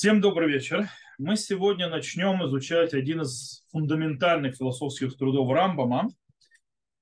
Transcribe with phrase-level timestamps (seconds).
[0.00, 0.88] Всем добрый вечер.
[1.18, 6.08] Мы сегодня начнем изучать один из фундаментальных философских трудов Рамбама,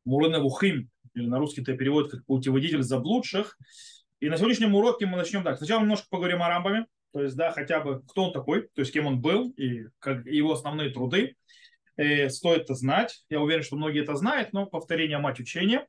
[0.05, 3.57] Мурена Вухим, или на русский это переводит как «Путеводитель заблудших».
[4.19, 5.59] И на сегодняшнем уроке мы начнем так.
[5.59, 8.93] Сначала немножко поговорим о Рамбаме, то есть, да, хотя бы кто он такой, то есть
[8.93, 11.37] кем он был и как его основные труды.
[11.97, 13.23] Э, стоит это знать.
[13.31, 15.87] Я уверен, что многие это знают, но повторение мать учения.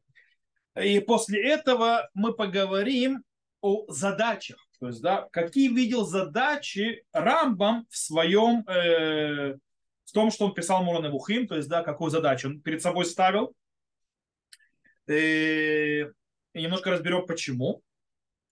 [0.79, 3.23] И после этого мы поговорим
[3.61, 9.57] о задачах то есть, да, какие видел задачи Рамбам в своем, э,
[10.05, 13.05] в том, что он писал Мурана Вухим, то есть, да, какую задачу он перед собой
[13.05, 13.53] ставил.
[15.07, 16.03] Э,
[16.53, 17.81] и немножко разберем, почему.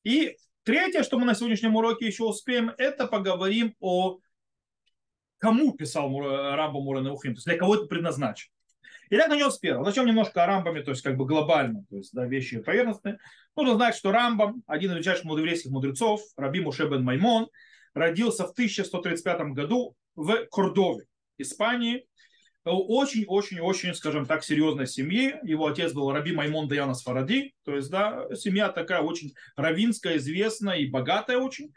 [0.03, 4.19] И третье, что мы на сегодняшнем уроке еще успеем, это поговорим о
[5.38, 8.52] кому писал Рамбам Мурана Вухим, то есть для кого это предназначено.
[9.09, 9.85] Итак, начнем с первого.
[9.85, 13.20] Начнем немножко о Рамбаме, то есть как бы глобально, то есть да, вещи поверхностные.
[13.55, 17.47] Нужно знать, что Рамбам, один из величайших еврейских мудрецов, Раби Муше бен Маймон,
[17.93, 21.05] родился в 1135 году в Кордове,
[21.38, 22.05] Испании.
[22.66, 25.35] Очень-очень-очень, скажем так, серьезной семьи.
[25.41, 27.53] Его отец был Раби Маймон Даяна Сфаради.
[27.63, 31.72] То есть, да, семья такая очень равинская, известная и богатая очень.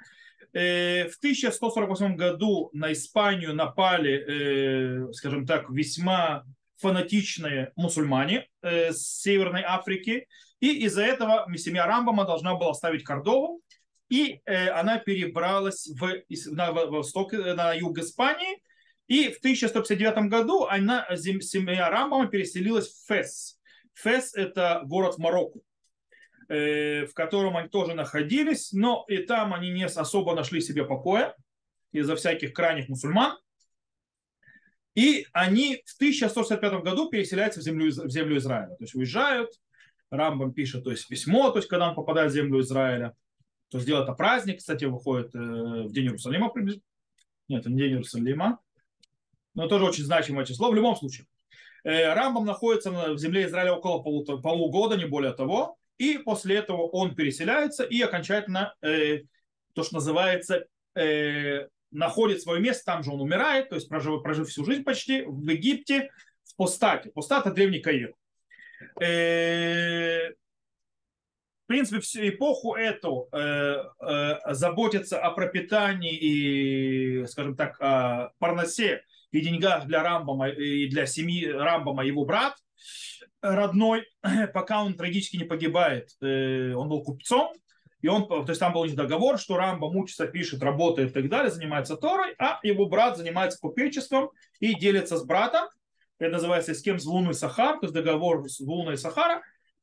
[0.53, 6.45] Э, в 1148 году на Испанию напали, э, скажем так, весьма
[6.81, 10.27] фанатичные мусульмане э, с Северной Африки,
[10.61, 13.61] и из-за этого семья Рамбама должна была оставить Кордову,
[14.09, 18.63] и э, она перебралась в, на восток, на юг Испании,
[19.07, 23.59] и в 1159 году она, семья Рамбама переселилась в Фес.
[23.95, 25.61] Фес– это город в Марокко,
[26.49, 31.35] э, в котором они тоже находились, но и там они не особо нашли себе покоя
[31.93, 33.37] из-за всяких крайних мусульман.
[34.95, 38.75] И они в 1165 году переселяются в землю, в землю Израиля.
[38.77, 39.51] То есть уезжают,
[40.11, 43.15] Рамбам пишет то есть письмо, то есть когда он попадает в землю Израиля.
[43.71, 46.53] То есть делает это праздник, кстати, выходит э, в день Иерусалима.
[47.49, 48.59] Нет, не день Иерусалима.
[49.55, 50.71] Но тоже очень значимое число.
[50.71, 51.27] В любом случае.
[51.85, 55.79] Э, Рамбам находится в земле Израиля около полугода, не более того.
[55.99, 59.21] И после этого он переселяется и окончательно э,
[59.75, 60.67] то, что называется
[61.91, 65.49] находит свое место, там же он умирает, то есть прожив, прожив всю жизнь почти в
[65.49, 66.11] Египте,
[66.45, 67.11] в Постате.
[67.11, 68.15] Постат– это древний Каир.
[69.01, 78.33] Э, в принципе, всю эпоху эту э, э, заботиться о пропитании и, скажем так, о
[78.39, 82.57] парносе и деньгах для Рамбама и для семьи Рамбама его брат
[83.41, 84.05] родной,
[84.53, 86.11] пока он трагически не погибает.
[86.21, 87.53] Он был купцом,
[88.03, 91.51] и он, то есть там был договор, что Рамба мучится, пишет, работает и так далее,
[91.51, 95.69] занимается Торой, а его брат занимается купечеством и делится с братом.
[96.19, 99.43] Это называется с кем с Луной Сахар, то есть договор с Луной Сахара.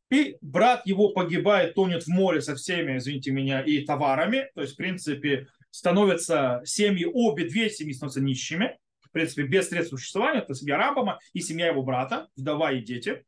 [0.10, 4.50] И брат его погибает, тонет в море со всеми, извините меня, и товарами.
[4.56, 8.78] То есть, в принципе, становятся семьи, обе две семьи становятся нищими.
[9.02, 10.40] В принципе, без средств существования.
[10.40, 13.26] Это семья Рамбама и семья его брата, вдова и дети.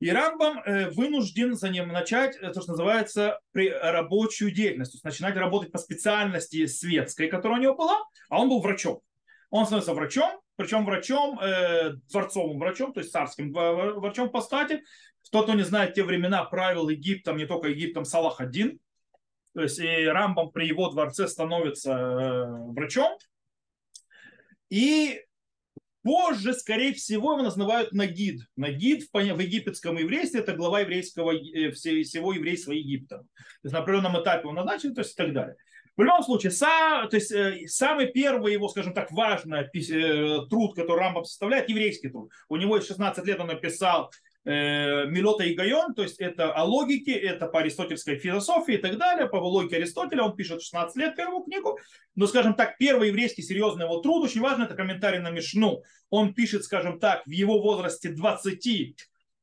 [0.00, 5.04] И Рамбам э, вынужден за ним начать э, то, что называется рабочую деятельность, то есть
[5.04, 7.98] начинать работать по специальности светской, которая у него была,
[8.28, 9.00] а он был врачом.
[9.50, 14.84] Он становится врачом, причем врачом, э, дворцовым врачом, то есть царским врачом по стати.
[15.32, 18.78] Тот, кто не знает, те времена правил Египтом, не только Египтом, Салах один.
[19.54, 23.18] То есть и Рамбам при его дворце становится э, врачом.
[24.70, 25.24] И
[26.02, 28.42] Позже, скорее всего, его называют Нагид.
[28.56, 33.18] Нагид в, египетском еврействе это глава еврейского, э, всего еврейства Египта.
[33.18, 33.24] То
[33.64, 35.56] есть на определенном этапе он назначен, то есть и так далее.
[35.96, 40.76] В любом случае, сам, то есть, э, самый первый его, скажем так, важный э, труд,
[40.76, 42.30] который Рамбам составляет, еврейский труд.
[42.48, 44.12] У него 16 лет он написал
[44.44, 49.28] Милота и Гайон, то есть это о логике, это по аристотельской философии и так далее,
[49.28, 51.78] по логике Аристотеля, он пишет 16 лет первую книгу,
[52.14, 56.32] но, скажем так, первый еврейский серьезный его труд, очень важно, это комментарий на Мишну, он
[56.32, 58.96] пишет, скажем так, в его возрасте 20,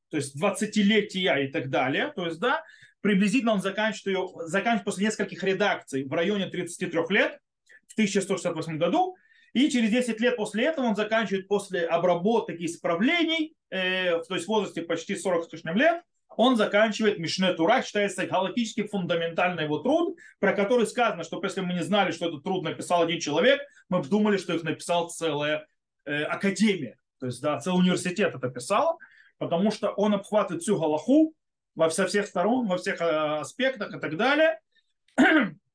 [0.10, 2.64] то есть 20-летия и так далее, то есть, да,
[3.02, 7.40] приблизительно он заканчивает ее, заканчивает после нескольких редакций в районе 33 лет,
[7.88, 9.16] в 1168 году,
[9.56, 14.48] и через 10 лет после этого он заканчивает после обработок и исправлений, э, то есть
[14.48, 16.02] в возрасте почти 40 с лишним лет,
[16.36, 21.72] он заканчивает Мишне Тура, считается галактически фундаментальный его труд, про который сказано, что если мы
[21.72, 25.66] не знали, что этот труд написал один человек, мы бы думали, что их написал целая
[26.04, 29.00] э, академия, то есть да, целый университет это писал,
[29.38, 31.34] потому что он обхватывает всю Галаху
[31.76, 34.60] во, со всех сторон, во всех э, аспектах и так далее.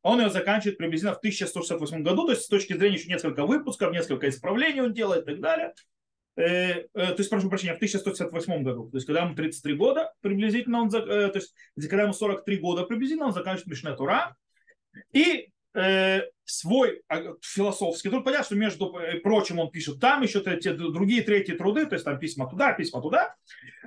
[0.02, 3.92] Он ее заканчивает приблизительно в 1168 году, то есть с точки зрения еще несколько выпусков,
[3.92, 5.74] несколько исправлений он делает и так далее.
[6.36, 10.12] Э, э, то есть, прошу прощения, в 1168 году, то есть когда ему 33 года
[10.20, 11.54] приблизительно, он, э, то есть
[11.88, 14.36] когда ему 43 года приблизительно, он заканчивает Мишне Тура.
[15.12, 15.48] И
[16.44, 18.24] свой а, философский труд.
[18.24, 18.92] Понятно, что между
[19.22, 23.00] прочим он пишет там еще те, другие третьи труды, то есть там письма туда, письма
[23.00, 23.36] туда.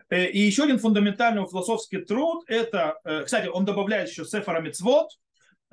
[0.09, 5.09] И еще один фундаментальный философский труд, это, кстати, он добавляет еще Сефара Мицвод,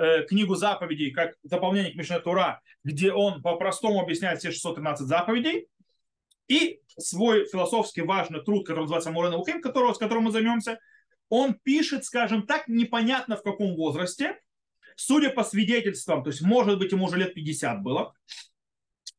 [0.00, 5.68] э, книгу заповедей, как дополнение к Мишне Тура, где он по-простому объясняет все 613 заповедей.
[6.48, 10.80] И свой философски важный труд, который называется Мурена Ухим, которого, с которым мы займемся,
[11.28, 14.40] он пишет, скажем так, непонятно в каком возрасте,
[14.96, 18.14] судя по свидетельствам, то есть, может быть, ему уже лет 50 было,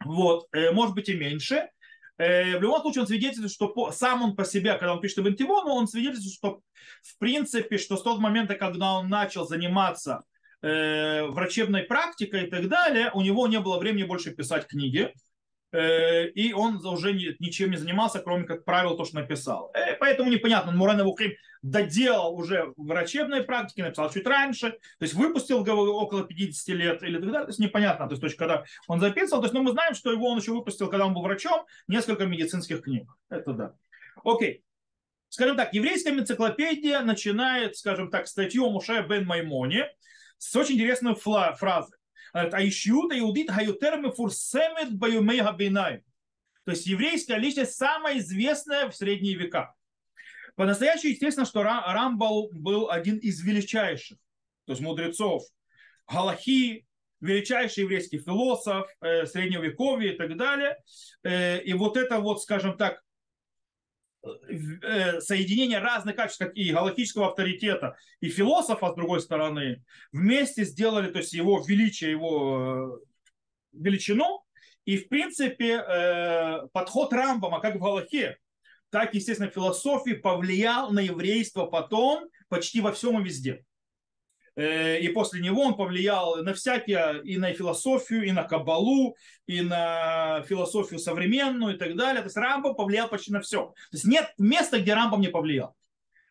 [0.03, 1.69] вот, э, может быть и меньше.
[2.17, 5.19] Э, в любом случае, он свидетельствует, что по, сам он по себе, когда он пишет
[5.19, 6.61] в Антивону, он свидетельствует, что
[7.01, 10.23] в принципе, что с того момента, когда он начал заниматься
[10.61, 15.13] э, врачебной практикой и так далее, у него не было времени больше писать книги.
[15.71, 19.71] Э, и он уже ничем не занимался, кроме как правил то, что написал.
[19.73, 21.31] Э, поэтому непонятно, Мурен Вухим
[21.61, 27.25] доделал уже врачебной практике, написал чуть раньше, то есть выпустил около 50 лет или так
[27.25, 29.71] далее, то есть непонятно, то есть, то есть когда он записывал, то есть ну, мы
[29.71, 33.09] знаем, что его он еще выпустил, когда он был врачом, несколько медицинских книг.
[33.29, 33.73] Это да.
[34.23, 34.63] Окей.
[35.29, 39.85] Скажем так, еврейская энциклопедия начинает, скажем так, статью Муше бен Маймони
[40.41, 41.97] с очень интересной фла- фразой.
[42.33, 46.01] «А ищута Иудит Гаютерми Фурсемет Баюмега Бейнаем.
[46.65, 49.75] То есть еврейская личность самая известная в средние века.
[50.55, 54.17] По-настоящему, естественно, что Рамбал был один из величайших,
[54.65, 55.43] то есть мудрецов
[56.11, 56.87] Галахи,
[57.19, 60.77] величайший еврейский философ э, средневековья и так далее.
[61.23, 63.03] Э, и вот это вот, скажем так,
[64.21, 71.19] соединение разных качеств, как и галактического авторитета, и философа, с другой стороны, вместе сделали, то
[71.19, 73.01] есть его величие, его
[73.73, 74.43] э, величину,
[74.85, 78.37] и, в принципе, э, подход Рамбама, как в Галахе,
[78.89, 83.65] так, естественно, философии повлиял на еврейство потом почти во всем и везде.
[84.55, 89.15] Э, и после него он повлиял на всякие, и на философию, и на кабалу,
[89.47, 92.21] и на философию современную и так далее.
[92.21, 93.67] То есть Рамбом повлиял почти на все.
[93.67, 95.75] То есть нет места, где Рамбом не повлиял.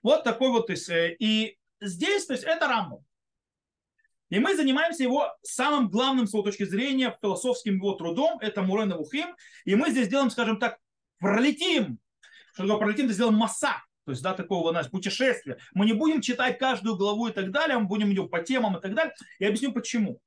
[0.02, 0.66] Вот такой вот.
[0.66, 3.04] То есть, э, и здесь, то есть это Рамбом.
[4.28, 8.96] И мы занимаемся его самым главным с его точки зрения философским его трудом, это Мурена
[8.96, 9.34] Вухим.
[9.64, 10.78] И мы здесь делаем, скажем так,
[11.18, 11.98] пролетим.
[12.52, 13.06] Что такое пролетим?
[13.06, 15.58] Это сделаем масса то есть, да, такого, знаешь, путешествия.
[15.72, 18.80] Мы не будем читать каждую главу и так далее, мы будем идем по темам и
[18.80, 19.14] так далее.
[19.38, 20.18] Я объясню почему.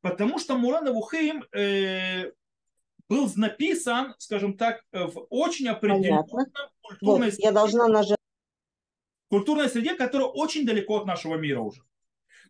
[0.00, 2.30] Потому что Муран Авухейм э,
[3.08, 6.22] был написан, скажем так, в очень определенной
[6.82, 7.48] культурной вот, среде.
[7.48, 8.18] Я должна нажать.
[9.28, 11.82] Культурной среде, которая очень далеко от нашего мира уже.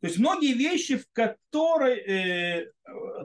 [0.02, 2.72] То есть многие вещи, в которой, э,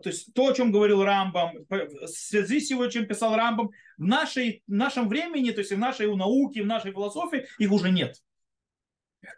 [0.04, 4.04] то есть то, о чем говорил Рамбам, в связи с его, чем писал Рамбам, в,
[4.04, 8.22] нашей, в нашем времени, то есть в нашей науке, в нашей философии, их уже нет.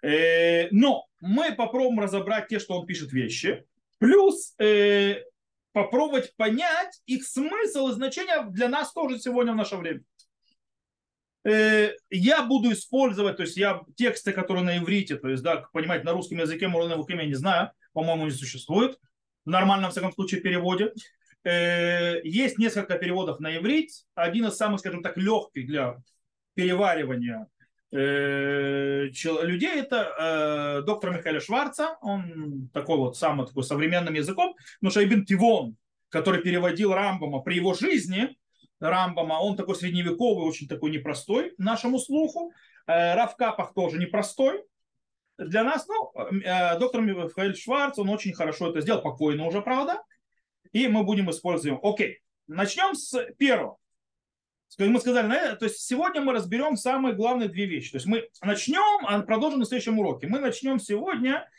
[0.02, 3.64] Э, но мы попробуем разобрать те, что он пишет вещи,
[4.00, 5.24] плюс э,
[5.72, 10.02] попробовать понять их смысл и значение для нас тоже сегодня в наше время.
[11.46, 16.06] Э, я буду использовать, то есть я тексты, которые на иврите, то есть, да, понимаете,
[16.06, 19.00] на русском языке Мурлановых имя не знаю, по-моему, не существует
[19.46, 20.94] в нормальном, в всяком случае, переводе.
[21.46, 23.92] Э, есть несколько переводов на иврит.
[24.16, 25.98] Один из самых, скажем так, легких для
[26.56, 27.48] переваривания
[27.94, 29.08] э,
[29.42, 31.98] людей это доктор Михаил Шварца.
[32.02, 34.56] Он такой вот самый такой современным языком.
[34.82, 35.78] Но Шайбин Тивон,
[36.10, 38.36] который переводил Рамбама при его жизни,
[38.80, 42.54] Рамбама, он такой средневековый, очень такой непростой нашему слуху.
[42.88, 44.64] Э, Равкапах тоже непростой.
[45.38, 50.02] Для нас, ну, э, доктор Михаил Шварц, он очень хорошо это сделал, покойно уже, правда.
[50.72, 51.80] И мы будем использовать.
[51.82, 53.78] Окей, начнем с первого.
[54.78, 57.92] Как мы сказали, то есть сегодня мы разберем самые главные две вещи.
[57.92, 60.28] То есть мы начнем, а продолжим на следующем уроке.
[60.28, 61.50] Мы начнем сегодня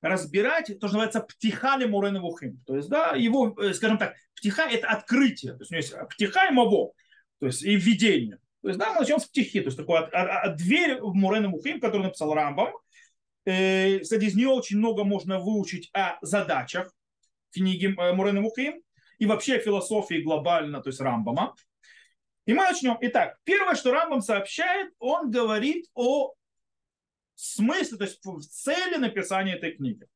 [0.00, 2.62] разбирать то, что называется птихали мурена вухим.
[2.66, 5.54] То есть, да, его, э, скажем так, птиха– это открытие.
[5.54, 6.92] То есть у него есть птиха и маво,
[7.40, 8.38] то есть и введение.
[8.62, 11.48] То есть, да, мы начнем с птихи, то есть такой от, от, дверь в мурена
[11.48, 12.72] вухим, который написал Рамбам.
[13.44, 16.92] Э, кстати, из нее очень много можно выучить о задачах
[17.52, 18.82] книги э, Мурена Мухим
[19.18, 21.54] и вообще о философии глобально, то есть Рамбама.
[22.46, 22.96] И мы начнем.
[23.00, 26.34] Итак, первое, что Рамбам сообщает, он говорит о
[27.40, 30.06] смысле, то есть в цели написания этой книги.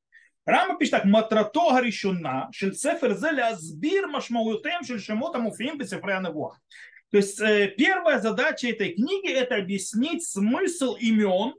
[0.45, 7.41] Рама пишет так, матрато гаришуна, шель цефер зеля сбир машмаутем шель шемота муфим То есть
[7.41, 11.55] э, первая задача этой книги это объяснить смысл имен,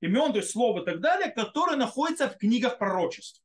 [0.00, 3.40] имен, то есть слов и так далее, которые находятся в книгах пророчеств.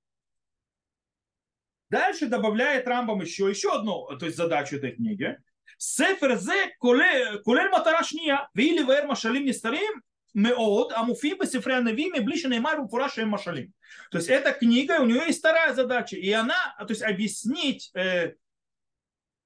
[1.91, 5.37] Дальше добавляет Рамбам еще, еще одну то есть задачу этой книги.
[5.77, 10.01] Сефер зе колель матарашния, вили вер машалим нестарим,
[10.33, 13.73] Меод, Амуфим, Бесифре Навими, Блише Неймар, Фураши Машалим.
[14.11, 18.33] То есть эта книга, у нее есть вторая задача, и она, то есть объяснить э,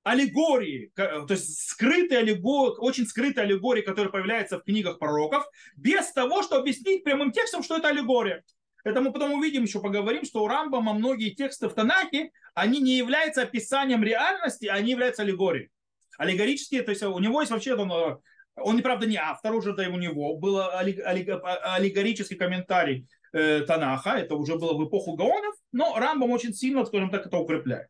[0.03, 6.43] аллегории, то есть скрытые аллегории, очень скрытые аллегории, которые появляются в книгах пророков, без того,
[6.43, 8.43] чтобы объяснить прямым текстом, что это аллегория.
[8.85, 12.95] Это мы потом увидим, еще поговорим, что у Рамбама многие тексты в Танахе, они не
[12.95, 15.69] являются описанием реальности, они являются аллегорией.
[16.17, 18.21] Аллегорические, то есть у него есть вообще, он,
[18.57, 24.57] он правда, не автор, уже да у него был аллегорический комментарий э, Танаха, это уже
[24.57, 27.89] было в эпоху Гаонов, но Рамбам очень сильно, скажем так, это укрепляет.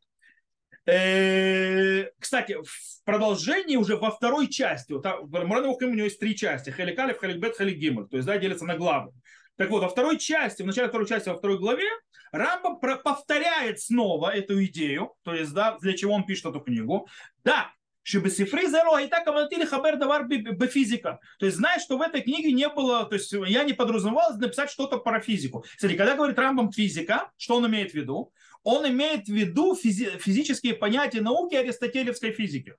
[0.85, 6.35] Э, кстати, в продолжении уже во второй части, вот, в Мурана у него есть три
[6.35, 9.11] части, Хеликалев, Хеликбет, Хеликгимл, то есть да, делится на главы.
[9.57, 11.89] Так вот, во второй части, в начале второй части, во второй главе,
[12.31, 17.07] Рамбам повторяет снова эту идею, то есть, да, для чего он пишет эту книгу.
[17.43, 17.71] Да,
[18.07, 20.29] Шибесифри зеро, и так каватили хабер давар
[20.69, 21.19] физика.
[21.39, 24.69] То есть знаешь, что в этой книге не было, то есть я не подразумевал написать
[24.69, 25.65] что-то про физику.
[25.75, 28.31] Кстати, когда говорит Рамбам физика, что он имеет в виду?
[28.63, 32.75] Он имеет в виду физи- физические понятия науки аристотелевской физики.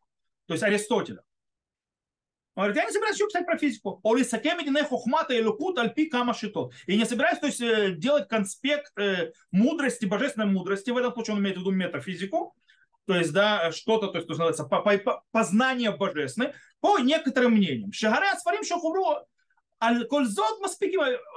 [0.46, 1.20] То есть Аристотеля.
[2.54, 4.00] Он говорит, я не собираюсь еще писать про физику.
[4.02, 6.70] Хохмата и лукут альпи кама шито.
[6.86, 10.90] И не собираюсь то есть, э, делать конспект э, мудрости, божественной мудрости.
[10.90, 12.56] В этом случае он имеет в виду метафизику.
[13.08, 17.52] То есть, да, что-то, то есть, то, что называется, по, по, познание божественное, по некоторым
[17.52, 17.90] мнениям.
[17.90, 19.24] Шагаре асфарим шохубро
[19.82, 20.60] Аль-Кользот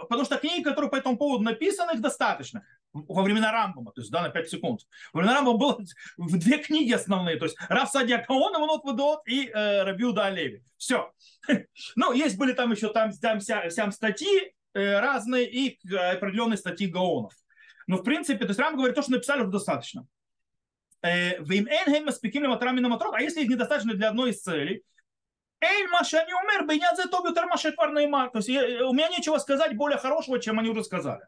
[0.10, 2.62] потому что книги, которые по этому поводу написаны, их достаточно.
[2.92, 4.82] Во времена Рамбома, то есть, да, на 5 секунд.
[5.14, 5.78] Во времена Рамбома было
[6.18, 10.64] две книги основные, то есть Рав Садия Каон, Аманот Вадот и э, Рабиуда Алеви.
[10.76, 11.10] Все.
[11.96, 16.88] Ну, есть были там еще там, там вся, вся статьи э, разные и определенные статьи
[16.88, 17.32] Гаонов.
[17.88, 20.06] Но, в принципе, то есть Рам говорит, то, что написали, уже достаточно.
[21.02, 24.84] Э, а если их недостаточно для одной из целей,
[25.64, 29.78] Эй, Маша, не умер, бейнят за тоби тер Маша То есть у меня нечего сказать
[29.78, 31.22] более хорошего, чем они уже сказали.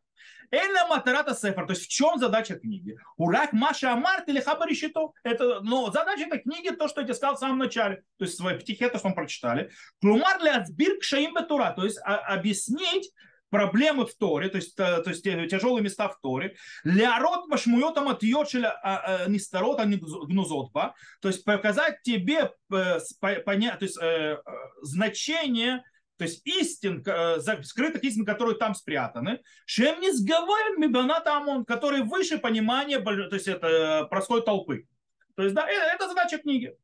[0.49, 2.97] Эйна Матарата Сефар, то есть в чем задача книги?
[3.17, 4.75] Урак Маша Амарт или Хабари
[5.23, 8.03] Это, но задача этой книги то, что я тебе сказал в самом начале.
[8.17, 9.71] То есть в своей птихе, то, что мы прочитали.
[10.01, 13.11] Клумар для Азбир Кшаим Бетура, то есть а, объяснить
[13.53, 18.71] проблемы в Торе, то есть, то есть тяжелые места в Торе, лярот машмуйотам от йочеля
[18.81, 22.99] а, а, а не гнузотба, то есть показать тебе э,
[23.45, 24.41] понять, то есть, э,
[24.81, 25.83] значение
[26.17, 32.01] то есть истин, э, скрытых истин, которые там спрятаны, чем не сговорен мибаната ОМОН, который
[32.01, 34.87] выше понимания то есть это простой толпы.
[35.35, 36.75] То есть да, это задача книги.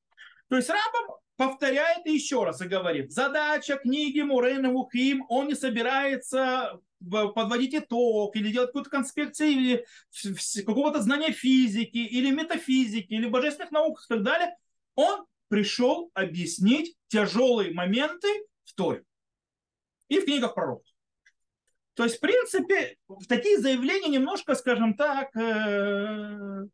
[0.50, 6.82] То есть рабам повторяет еще раз и говорит, задача книги Мурена Мухим, он не собирается
[7.00, 9.86] подводить итог или делать какую-то конспекцию или
[10.66, 14.58] какого-то знания физики или метафизики или божественных наук и так далее.
[14.96, 18.28] Он пришел объяснить тяжелые моменты
[18.66, 19.06] в Торе
[20.10, 20.92] и в книгах пророков.
[21.94, 22.98] То есть, в принципе,
[23.30, 26.66] такие заявления немножко, скажем так, э,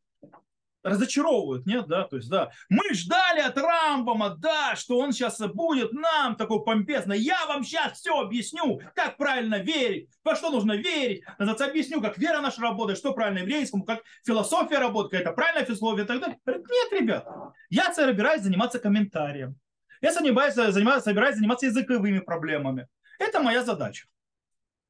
[0.86, 5.92] разочаровывают, нет, да, то есть, да, мы ждали от Рамбома, да, что он сейчас будет
[5.94, 11.24] нам такой помпезный, я вам сейчас все объясню, как правильно верить, во что нужно верить,
[11.40, 16.04] назад объясню, как вера наша работает, что правильно еврейскому, как философия работает, какая-то правильная философия
[16.04, 16.40] и так далее.
[16.46, 17.28] Нет, ребят,
[17.70, 19.58] я собираюсь заниматься комментарием,
[20.02, 22.88] я собираюсь, занимаюсь, собираюсь заниматься языковыми проблемами.
[23.18, 24.06] Это моя задача.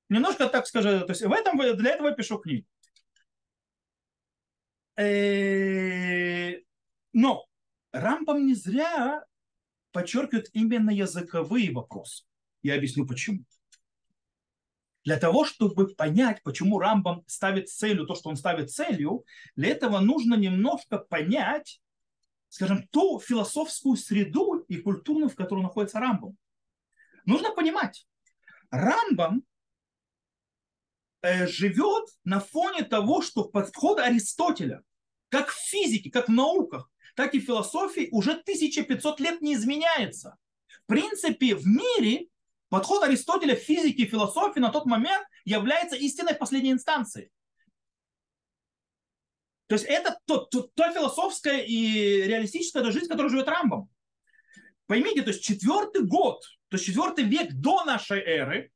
[0.10, 2.68] Немножко так скажу, то есть в этом, для этого я пишу книгу.
[4.98, 6.60] Э,
[7.14, 7.46] но
[7.92, 9.24] Рамбам не зря
[9.92, 12.26] подчеркивает именно языковые вопросы.
[12.64, 13.44] Я объясню почему.
[15.04, 19.24] Для того, чтобы понять, почему Рамбам ставит целью то, что он ставит целью,
[19.56, 21.80] для этого нужно немножко понять,
[22.50, 26.36] скажем, ту философскую среду и культурную, в которой находится Рамбам.
[27.26, 28.08] Нужно понимать,
[28.72, 29.44] Рамбам
[31.48, 34.84] живет на фоне того, что подход Аристотеля,
[35.30, 40.38] как в физике, как в науках, так и в философии уже 1500 лет не изменяется.
[40.84, 42.28] В принципе, в мире
[42.70, 47.32] подход Аристотеля в физике и философии на тот момент является истинной последней инстанцией.
[49.68, 53.90] То есть это то, то, то философская и реалистическая жизнь, в которой живет Рамбом.
[54.86, 58.72] Поймите, то есть четвертый год, то есть четвертый век до нашей эры,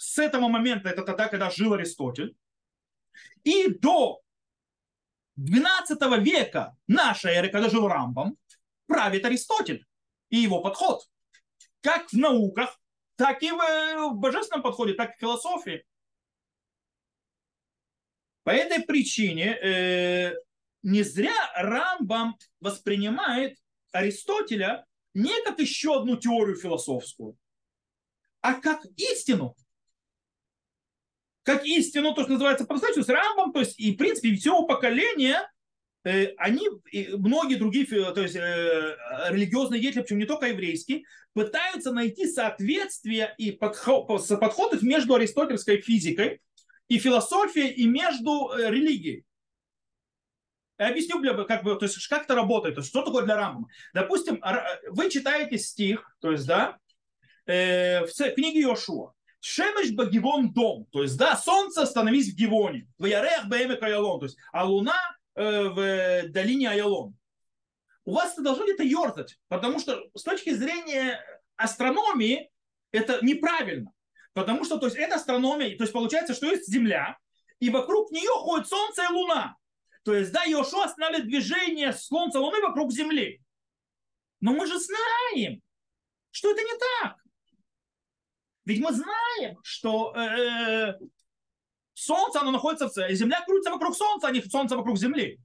[0.00, 2.34] с этого момента, это тогда, когда жил Аристотель,
[3.44, 4.22] и до
[5.36, 8.38] 12 века нашей эры, когда жил Рамбам,
[8.86, 9.84] правит Аристотель
[10.30, 11.06] и его подход.
[11.82, 12.80] Как в науках,
[13.16, 15.84] так и в божественном подходе, так и в философии.
[18.42, 20.34] По этой причине э,
[20.82, 23.58] не зря Рамбам воспринимает
[23.92, 27.36] Аристотеля не как еще одну теорию философскую,
[28.40, 29.56] а как истину.
[31.42, 35.50] Как истину, то, что называется по-настоящему, с Рамбом, то есть, и, в принципе, всего поколения,
[36.04, 38.96] э, они, и многие другие, то есть, э,
[39.30, 46.40] религиозные деятели, причем не только еврейские, пытаются найти соответствие и подход, подходов между аристотельской физикой
[46.88, 49.24] и философией, и между э, религией.
[50.78, 53.68] Я объясню, как, бы, то есть, как это работает, то есть, что такое для Рамбама.
[53.92, 54.42] Допустим,
[54.88, 56.78] вы читаете стих, то есть, да,
[57.46, 59.12] э, в книге Йошуа.
[59.40, 64.26] Шемеш Багивон дом, то есть, да, солнце становись в Гивоне, в Ярех Беме Каялон, то
[64.26, 64.98] есть, а луна
[65.34, 67.16] э, в долине Аялон.
[68.04, 71.20] У вас это должно где-то ерзать, потому что с точки зрения
[71.56, 72.50] астрономии
[72.92, 73.92] это неправильно.
[74.32, 77.18] Потому что, то есть, это астрономия, то есть, получается, что есть Земля,
[77.58, 79.56] и вокруг нее ходит Солнце и Луна.
[80.04, 83.42] То есть, да, Йошуа останавливает движение Солнца Луны вокруг Земли.
[84.40, 85.60] Но мы же знаем,
[86.30, 87.16] что это не так.
[88.70, 90.94] Ведь мы знаем, что э,
[91.92, 95.40] Солнце, оно находится в центре, Земля крутится вокруг Солнца, а не Солнце вокруг Земли.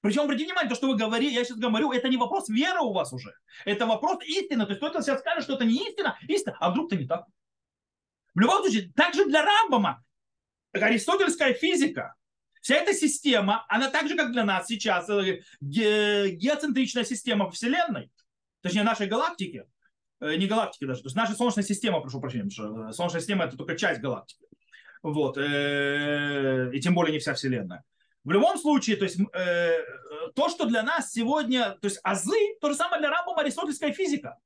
[0.00, 2.92] Причем, обратите внимание, то, что вы говорите, я сейчас говорю, это не вопрос веры у
[2.92, 3.34] вас уже.
[3.64, 4.66] Это вопрос истины.
[4.66, 7.26] То есть кто-то сейчас скажет, что это не истина, истина, а вдруг это не так.
[8.34, 10.04] В любом случае, также для Рамбома
[10.72, 12.14] аристотельская физика,
[12.60, 18.10] Вся эта система, она так же, как для нас сейчас, э, геоцентричная система Вселенной,
[18.60, 19.79] точнее нашей галактики, э,
[20.20, 23.56] не галактики даже, то есть наша Солнечная система, прошу прощения, что э, Солнечная система это
[23.56, 24.44] только часть галактики.
[25.02, 27.84] Вот, и тем более не вся Вселенная.
[28.22, 29.16] В любом случае, то есть
[30.34, 34.36] то, что для нас сегодня, то есть азы, то же самое для Рамбома аристотельская физика.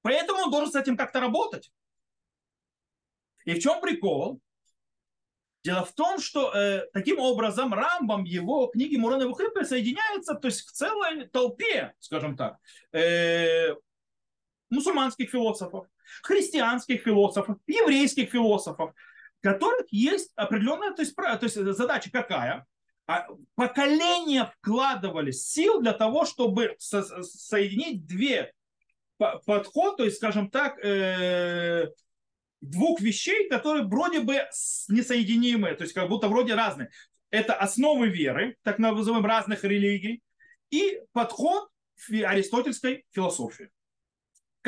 [0.00, 1.70] Поэтому он должен с этим как-то работать.
[3.44, 4.40] И в чем прикол?
[5.64, 10.62] Дело в том, что э, таким образом Рамбам, его книги Мурана Вухепе соединяются то есть,
[10.62, 12.58] к целой толпе, скажем так,
[12.92, 13.74] э,
[14.70, 15.86] мусульманских философов,
[16.22, 18.92] христианских философов, еврейских философов,
[19.40, 22.66] которых есть определенная то есть, то есть задача какая?
[23.06, 28.52] А поколения вкладывали сил для того, чтобы со- соединить две
[29.16, 31.86] подход, то есть, скажем так, э,
[32.60, 34.46] двух вещей, которые вроде бы
[34.88, 36.90] несоединимые, то есть как будто вроде разные.
[37.30, 40.22] Это основы веры, так называемых разных религий,
[40.70, 41.68] и подход
[42.10, 43.70] аристотельской философии,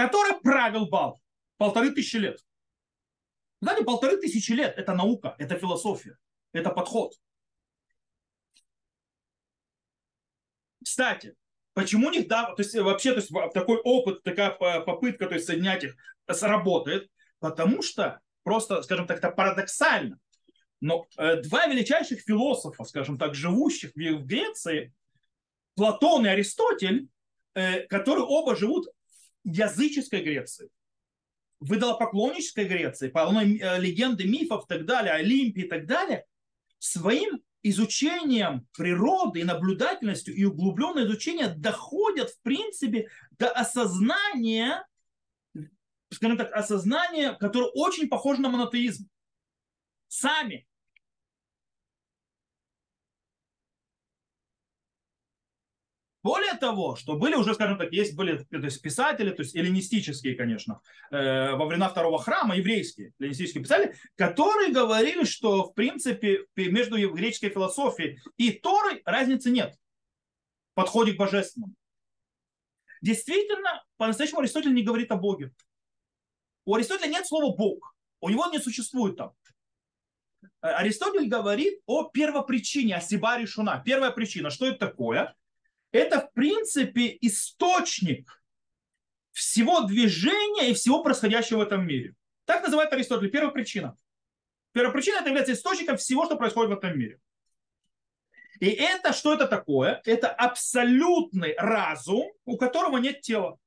[0.01, 1.21] который правил бал
[1.59, 2.41] полторы тысячи лет.
[3.61, 6.17] Знаете, полторы тысячи лет– это наука, это философия,
[6.53, 7.15] это подход.
[10.83, 11.35] Кстати,
[11.75, 15.47] почему у них, да, то есть вообще то есть, такой опыт, такая попытка то есть,
[15.47, 15.97] соединять их
[16.31, 17.11] сработает,
[17.41, 20.19] Потому что, просто, скажем так, это парадоксально,
[20.81, 24.93] но э, два величайших философа, скажем так, живущих в, Греции,
[25.75, 27.09] Платон и Аристотель,
[27.55, 28.89] э, которые оба живут
[29.45, 30.71] языческой Греции,
[31.61, 36.25] в идолопоклоннической Греции, полной э, легенды, мифов и так далее, Олимпии и так далее,
[36.79, 44.87] своим изучением природы и наблюдательностью и углубленное изучение доходят, в принципе, до осознания
[46.13, 49.09] скажем так, осознание, которое очень похоже на монотеизм.
[50.09, 50.67] Сами.
[56.31, 60.37] Более того, что были уже, скажем так, есть были то есть писатели, то есть эллинистические,
[60.37, 66.97] конечно, э, во времена второго храма, еврейские эллинистические писатели, которые говорили, что, в принципе, между
[67.13, 69.75] греческой философией и Торой разницы нет
[70.71, 71.75] в подходе к божественному.
[73.03, 75.53] Действительно, по-настоящему Аристотель не говорит о Боге.
[76.65, 77.93] У Аристотеля нет слова Бог.
[78.21, 79.33] У него не существует там.
[80.63, 83.83] Э, Аристотель говорит о первопричине, о Сиба решуна.
[83.85, 84.51] Первая причина.
[84.51, 85.35] Что это такое?
[85.93, 88.43] Это, в принципе, источник
[89.33, 92.15] всего движения и всего происходящего в этом мире.
[92.45, 93.31] Так называет Аристотель.
[93.31, 93.97] Первая причина.
[94.73, 97.19] Первая причина это является источником всего, что происходит в этом мире.
[98.61, 100.03] И это, что это такое?
[100.05, 103.59] Это абсолютный разум, у которого нет тела.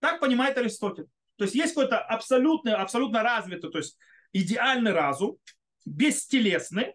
[0.00, 1.06] Так понимает Аристотель.
[1.36, 3.96] То есть есть какой-то абсолютный, абсолютно развитый, то есть
[4.32, 5.38] идеальный разум,
[5.84, 6.94] бестелесный,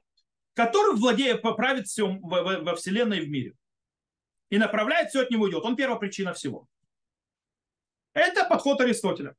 [0.53, 3.55] который владеет, поправит все во, во, во Вселенной и в мире.
[4.49, 5.63] И направляет все от него идет.
[5.63, 6.67] Он первая причина всего.
[8.13, 9.35] Это подход Аристотеля.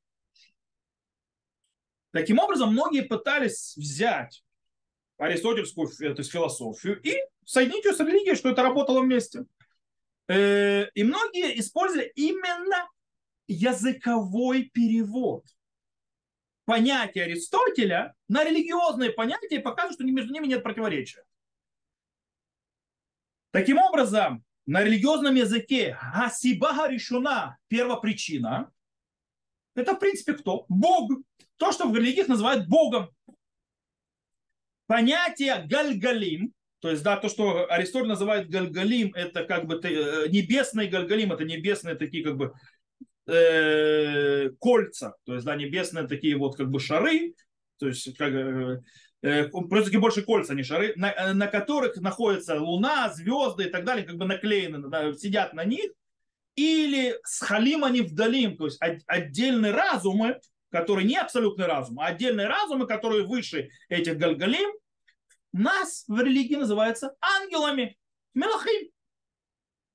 [2.13, 4.45] Таким образом, многие пытались взять
[5.19, 9.45] аристотельскую то есть философию и соединить ее с религией, что это работало вместе.
[10.29, 12.89] Э, и многие использовали именно
[13.47, 15.45] языковой перевод
[16.65, 21.25] понятия Аристотеля на религиозные понятия и показывает, что между ними нет противоречия.
[23.51, 28.71] Таким образом, на религиозном языке Хасибага решена первопричина,
[29.75, 30.65] Это, в принципе, кто?
[30.69, 31.11] Бог.
[31.57, 33.11] То, что в религиях называют Богом.
[34.87, 40.89] Понятие гальгалим, то есть, да, то, что Аристотель называет гальгалим, это как бы э, небесный
[40.89, 42.55] гальгалим, это небесные такие как бы
[43.27, 47.35] э, кольца, то есть, да, небесные такие вот как бы шары,
[47.79, 48.83] то есть, как, э,
[49.23, 53.85] э просто больше кольца, не шары, на, э, на которых находится луна, звезды и так
[53.85, 55.91] далее, как бы наклеены, сидят на них,
[56.57, 62.47] или с халим они вдалим, то есть отдельные разумы, которые не абсолютный разум, а отдельные
[62.47, 64.71] разумы, которые выше этих гальгалим,
[65.53, 67.99] нас в религии называются ангелами,
[68.35, 68.91] мелахим.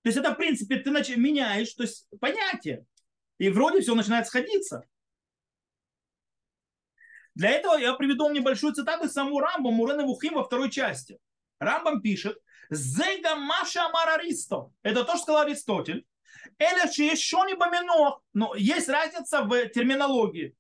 [0.02, 2.86] То есть это, в принципе, ты меняешь то есть, понятие.
[3.38, 4.84] И вроде все начинает сходиться.
[7.36, 11.20] Для этого я приведу небольшую цитату из самого Рамба Мурена Вухим во второй части.
[11.60, 12.38] Рамбам пишет,
[12.70, 14.72] «Зега Маша Мараристо».
[14.84, 16.06] Это то, что сказал Аристотель.
[16.60, 20.56] Эля еще не помянул, но есть разница в терминологии.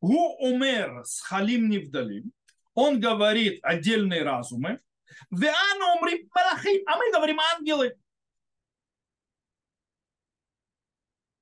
[0.00, 2.32] Гу умер с халим невдалим.
[2.74, 4.80] Он говорит отдельные разумы.
[5.30, 6.82] Веану умри малахим.
[6.86, 7.96] А мы говорим ангелы.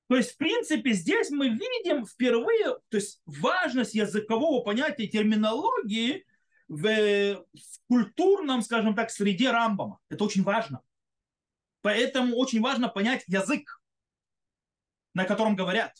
[0.09, 6.25] То есть, в принципе, здесь мы видим впервые то есть, важность языкового понятия терминологии
[6.67, 9.99] в, в культурном, скажем так, среде Рамбама.
[10.09, 10.81] Это очень важно.
[11.81, 13.79] Поэтому очень важно понять язык,
[15.13, 15.95] на котором говорят.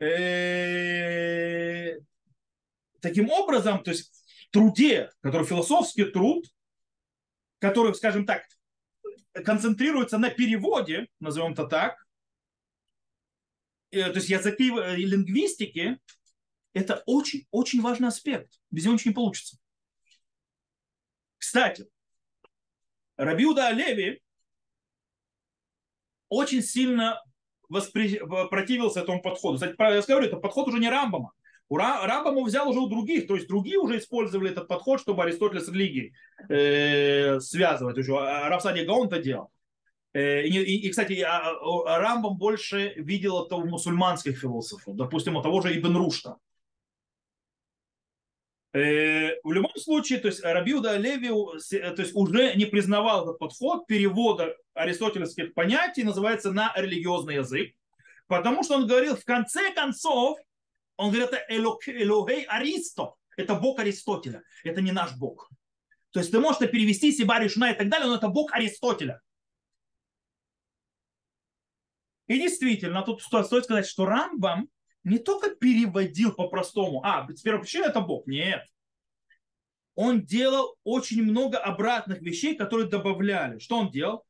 [0.00, 2.00] Э,
[3.00, 4.12] таким образом, то есть
[4.48, 6.46] в труде, который философский труд,
[7.60, 8.42] который, скажем так,
[9.44, 12.07] концентрируется на переводе, назовем это так,
[13.90, 15.98] то есть языки э, лингвистики,
[16.74, 18.60] это очень-очень важный аспект.
[18.70, 19.58] Без него ничего не получится.
[21.38, 21.88] Кстати,
[23.16, 24.20] Рабиуда Алеви
[26.28, 27.22] очень сильно
[27.68, 28.20] воспри...
[28.50, 29.54] противился этому подходу.
[29.56, 31.32] Кстати, я говорю, это подход уже не Рамбама.
[31.70, 35.60] У Рамбама взял уже у других, то есть другие уже использовали этот подход, чтобы Аристотеля
[35.60, 36.14] с религией
[36.48, 37.98] э, связывать.
[37.98, 39.50] Уже Рафсади Гаон это делал.
[40.14, 45.60] Э, и, кстати, а, а, Рамбам больше видел это у мусульманских философов, допустим, у того
[45.60, 46.38] же Ибн Рушта.
[48.72, 53.86] Э, в любом случае, то есть Рабиуда Леви то есть, уже не признавал этот подход
[53.86, 57.74] перевода аристотельских понятий, называется на религиозный язык,
[58.26, 60.38] потому что он говорил, в конце концов,
[60.96, 65.50] он говорит, это Элохей Аристо, это Бог Аристотеля, это не наш Бог.
[66.12, 69.20] То есть ты можешь перевести Сиба Решна и так далее, но это Бог Аристотеля.
[72.28, 74.68] И действительно, тут стоит сказать, что Рамбам
[75.02, 78.26] не только переводил по-простому, а, первопричина это Бог.
[78.26, 78.64] Нет.
[79.94, 83.58] Он делал очень много обратных вещей, которые добавляли.
[83.58, 84.24] Что он делал?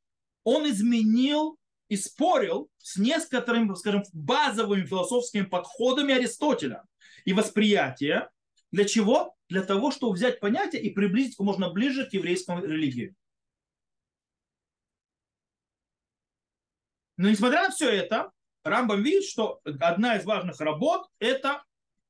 [0.44, 1.58] Он изменил
[1.88, 6.84] и спорил с несколькими, скажем, базовыми философскими подходами Аристотеля
[7.24, 8.30] и восприятия.
[8.70, 9.34] Для чего?
[9.48, 13.14] Для того, чтобы взять понятие и приблизить как можно ближе к еврейскому религии.
[17.18, 18.30] Но несмотря на все это,
[18.62, 21.64] Рамбам видит, что одна из важных работ– это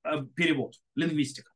[0.05, 1.51] э, перевод, лингвистика.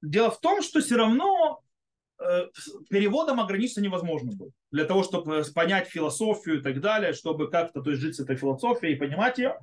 [0.00, 1.60] Дело в том, что все равно
[2.20, 2.46] э,
[2.88, 4.52] переводом ограничиться невозможно было.
[4.70, 8.36] Для того, чтобы понять философию и так далее, чтобы как-то то есть, жить с этой
[8.36, 9.58] философией и понимать ее.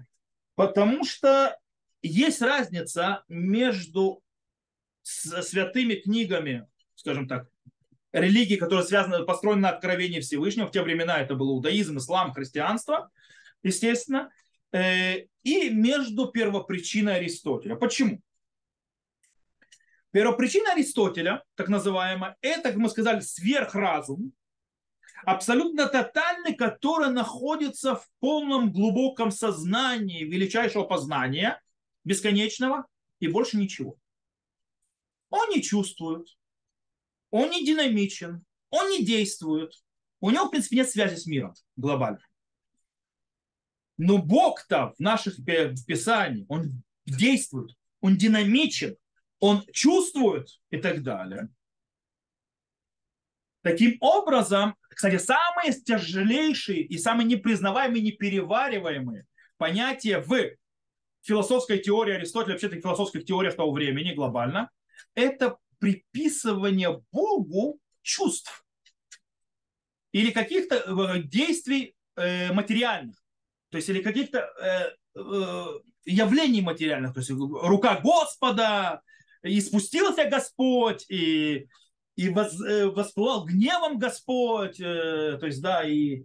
[0.55, 1.57] Потому что
[2.01, 4.21] есть разница между
[5.03, 7.47] святыми книгами, скажем так,
[8.15, 10.67] религии, которые связаны, построены на откровении Всевышнего.
[10.67, 13.09] В те времена это был иудаизм, ислам, христианство,
[13.61, 14.31] естественно.
[14.71, 17.75] Э, и между первопричиной Аристотеля.
[17.75, 18.21] Почему?
[20.11, 24.31] Первопричина Аристотеля, так называемая, это, как мы сказали, сверхразум,
[25.25, 31.61] абсолютно тотальный, который находится в полном глубоком сознании величайшего познания,
[32.05, 32.85] бесконечного
[33.19, 33.97] и больше ничего.
[35.29, 36.34] Он не чувствует,
[37.31, 39.73] он не динамичен, он не действует.
[40.19, 42.25] У него, в принципе, нет связи с миром глобально.
[43.97, 48.97] Но Бог-то в наших в Писании, он действует, он динамичен,
[49.39, 51.49] он чувствует и так далее.
[53.61, 59.25] Таким образом, кстати, самые тяжелейшие и самые непризнаваемые, неперевариваемые
[59.57, 60.51] понятия в
[61.21, 64.69] философской теории Аристотеля, вообще-то философских теориях того времени глобально,
[65.15, 68.65] это приписывание Богу чувств
[70.11, 73.15] или каких-то э, действий э, материальных,
[73.69, 74.49] то есть или каких-то
[75.15, 75.67] э,
[76.05, 79.03] явлений материальных, то есть рука Господа,
[79.43, 81.67] и спустился Господь, и,
[82.15, 86.23] и воспылал гневом Господь, то есть, да, и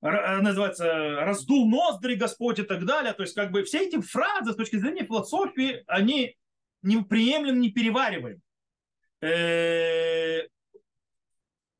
[0.00, 0.86] называется,
[1.26, 3.12] раздул ноздри Господь и так далее.
[3.12, 6.38] То есть, как бы все эти фразы с точки зрения философии, они
[6.82, 8.40] неприемлем, не перевариваем.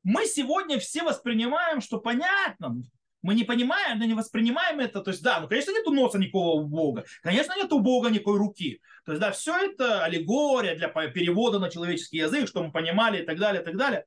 [0.03, 2.81] Мы сегодня все воспринимаем, что понятно,
[3.21, 5.01] мы не понимаем, но не воспринимаем это.
[5.01, 7.05] То есть, да, ну, конечно, нет носа никакого у Бога.
[7.21, 8.81] Конечно, нет у Бога никакой руки.
[9.05, 13.25] То есть, да, все это аллегория для перевода на человеческий язык, что мы понимали и
[13.25, 14.05] так далее, и так далее.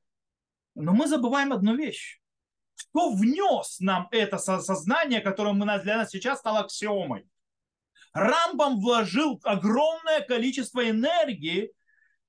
[0.75, 2.19] Но мы забываем одну вещь.
[2.77, 7.25] Кто внес нам это сознание, которое мы, для нас сейчас стало аксиомой?
[8.15, 11.73] Рамбам вложил огромное количество энергии,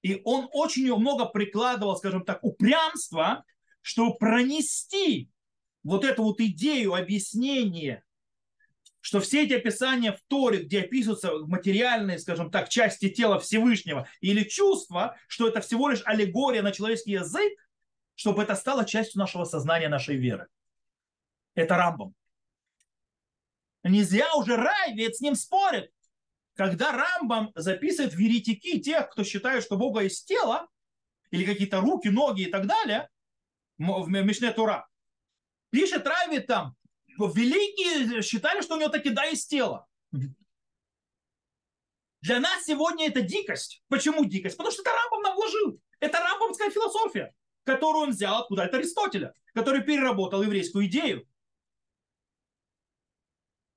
[0.03, 3.45] и он очень много прикладывал, скажем так, упрямства,
[3.83, 5.31] чтобы пронести
[5.85, 8.05] вот эту вот идею объяснения,
[9.01, 14.43] что все эти описания в Торе, где описываются материальные, скажем так, части тела Всевышнего или
[14.43, 17.53] чувства, что это всего лишь аллегория на человеческий язык,
[18.17, 20.49] чтобы это стало частью нашего сознания, нашей веры.
[21.55, 22.17] Это Рамбом.
[23.89, 25.91] Нельзя уже рай, ведь с ним спорит.
[26.55, 30.69] Когда Рамбам записывает веретики тех, кто считает, что Бога есть тело,
[31.31, 33.09] или какие-то руки, ноги и так далее,
[33.79, 34.89] в Мишне Тура,
[35.71, 36.75] пишет Рави там,
[37.19, 39.87] великие считали, что у него таки да есть тело.
[42.23, 43.83] Для нас сегодня это дикость.
[43.89, 44.57] Почему дикость?
[44.57, 45.81] Потому что это Рамбам нам вложил.
[46.01, 48.65] Это рамбамская философия, которую он взял откуда?
[48.65, 51.27] Это Аристотеля, который переработал еврейскую идею.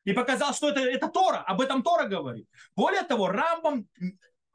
[0.10, 2.48] И показал, что это, это Тора, об этом Тора говорит.
[2.76, 3.88] Более того, Рамбам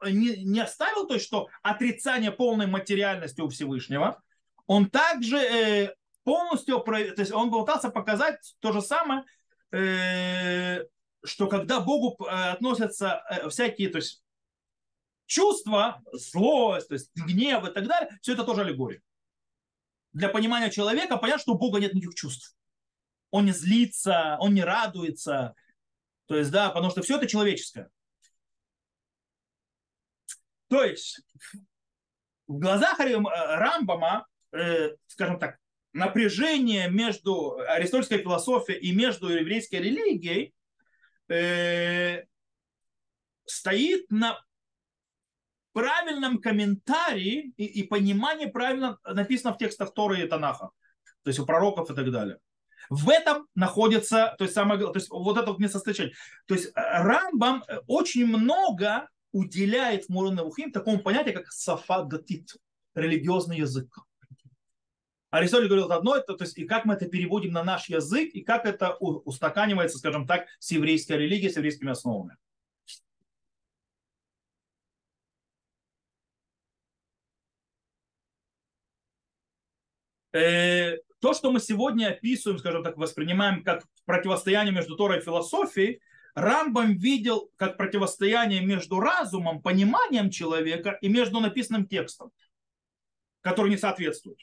[0.05, 4.21] не, не оставил то, что отрицание полной материальности у Всевышнего,
[4.67, 9.23] он также э, полностью, то есть он пытался показать то же самое,
[9.71, 10.83] э,
[11.23, 14.25] что когда Богу э, относятся э, всякие, то есть
[15.25, 19.01] чувства, злость, то есть гнев и так далее, все это тоже аллегория.
[20.11, 22.57] Для понимания человека понятно, что у Бога нет никаких чувств.
[23.35, 25.53] Он не злится, он не радуется.
[26.27, 27.89] То есть, да, потому что все это человеческое.
[30.69, 31.19] То есть,
[32.47, 34.25] в глазах Рамбама,
[35.07, 35.57] скажем так,
[35.91, 40.53] напряжение между аристотельской философией и между еврейской религией
[41.29, 42.23] э,
[43.45, 44.41] стоит на
[45.73, 50.71] правильном комментарии и, и понимании правильно написано в текстах Торы и Танаха,
[51.23, 52.39] то есть у пророков и так далее.
[52.89, 56.13] В этом находится, то есть, самое, то есть вот это вот несостояние.
[56.45, 60.39] То есть Рамбам очень много уделяет в Мурон
[60.71, 62.55] такому понятию, как сафагатит,
[62.93, 63.97] религиозный язык.
[65.29, 68.41] Аристотель говорил одно, это, то есть, и как мы это переводим на наш язык, и
[68.41, 72.37] как это устаканивается, скажем так, с еврейской религией, с еврейскими основами.
[81.25, 85.99] То, что мы сегодня описываем, скажем так, воспринимаем как противостояние между Торой и философией,
[86.35, 92.31] Рамбам видел как противостояние между разумом, пониманием человека и между написанным текстом,
[93.41, 94.37] который не соответствует.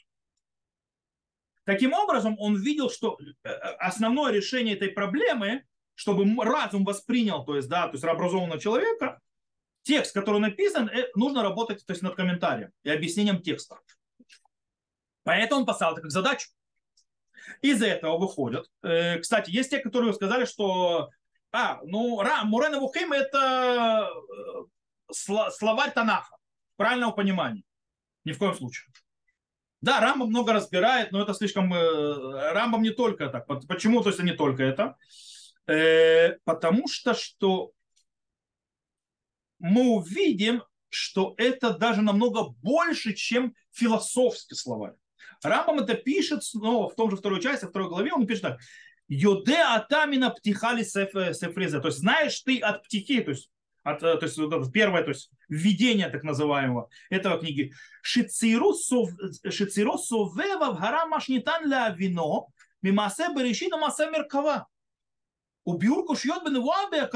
[1.63, 5.63] Таким образом, он видел, что э, основное решение этой проблемы,
[5.95, 9.21] чтобы разум воспринял, то есть, да, то есть образованного человека,
[9.83, 13.79] текст, который написан, э, нужно работать то есть, над комментарием и объяснением текста.
[15.23, 16.49] Поэтому он поставил это как задачу.
[17.61, 18.67] Из этого выходят.
[18.81, 21.09] Кстати, есть те, которые сказали, что
[21.51, 24.09] а, ну, Ра, Мурена Вухим это
[25.11, 26.35] словарь Танаха,
[26.77, 27.63] правильного понимания.
[28.25, 28.91] Ни в коем случае.
[29.81, 31.73] Да, Рамбам много разбирает, но это слишком...
[31.73, 33.45] Э, Рамбам не только так.
[33.67, 34.01] Почему?
[34.01, 34.95] То есть не только это.
[35.67, 37.73] Э, потому что, что
[39.59, 44.93] мы увидим, что это даже намного больше, чем философский словарь.
[45.45, 48.59] Рамбам это пишет снова в том же второй части, второй главе, он пишет так.
[49.07, 51.79] Йоде атамина птихали сефреза.
[51.79, 53.49] То есть знаешь ты от птихи, то есть
[53.83, 54.39] от, э, то есть
[54.71, 57.73] первое, то есть введение так называемого этого книги.
[58.01, 62.47] Шициру совева в гара машнитан ля вино
[62.81, 64.67] мимасе берешина масе меркава.
[65.65, 67.07] Убьюрку шьет бен вуабе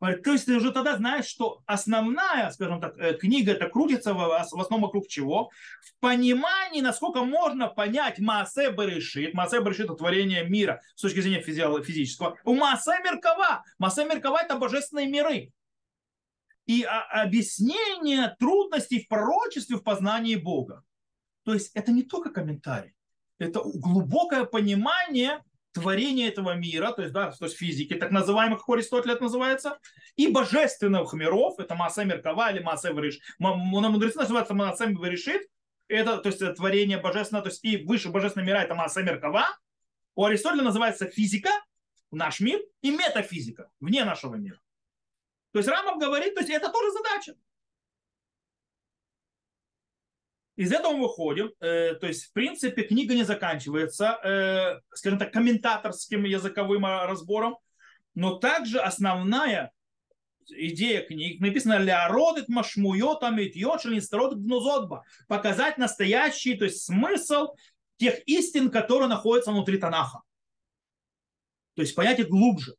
[0.00, 4.18] То есть ты уже тогда знаешь, что основная, скажем так, э, книга это крутится в,
[4.18, 5.50] в основном вокруг чего?
[5.80, 9.34] В понимании, насколько можно понять Маасе Берешит.
[9.34, 12.36] Маасе Берешит– это творение мира с точки зрения физического.
[12.44, 13.64] У Маасе Меркава.
[13.78, 15.52] Маасе Меркава– это божественные миры.
[16.66, 20.84] И объяснение трудностей в пророчестве, в познании Бога.
[21.44, 22.94] То есть это не только комментарий.
[23.38, 25.42] Это глубокое понимание
[25.80, 29.78] творения этого мира, то есть, да, то есть физики, так называемых, как Аристотель это называется,
[30.16, 33.18] и божественных миров, это Маасе Меркава или Маасе Вариш.
[33.38, 35.42] Мудрецы называются Маасе Варишит,
[35.88, 39.46] это, то есть, творение божественное, то есть, и выше божественного мира это Маасе Меркава,
[40.18, 41.50] У Аристотеля называется физика,
[42.10, 44.58] наш мир, и метафизика, вне нашего мира.
[45.52, 47.34] То есть Рамов говорит, то есть это тоже задача.
[50.58, 55.32] Из этого мы выходим, э, то есть в принципе книга не заканчивается, э, скажем так,
[55.32, 57.58] комментаторским языковым разбором,
[58.16, 59.70] но также основная
[60.48, 62.10] идея книг написана «Ля
[62.48, 64.02] машмуйотам и тьочелин
[64.42, 67.54] гнузотба» показать настоящий, то есть смысл
[67.96, 70.22] тех истин, которые находятся внутри Танаха.
[71.74, 72.74] То есть понять глубже.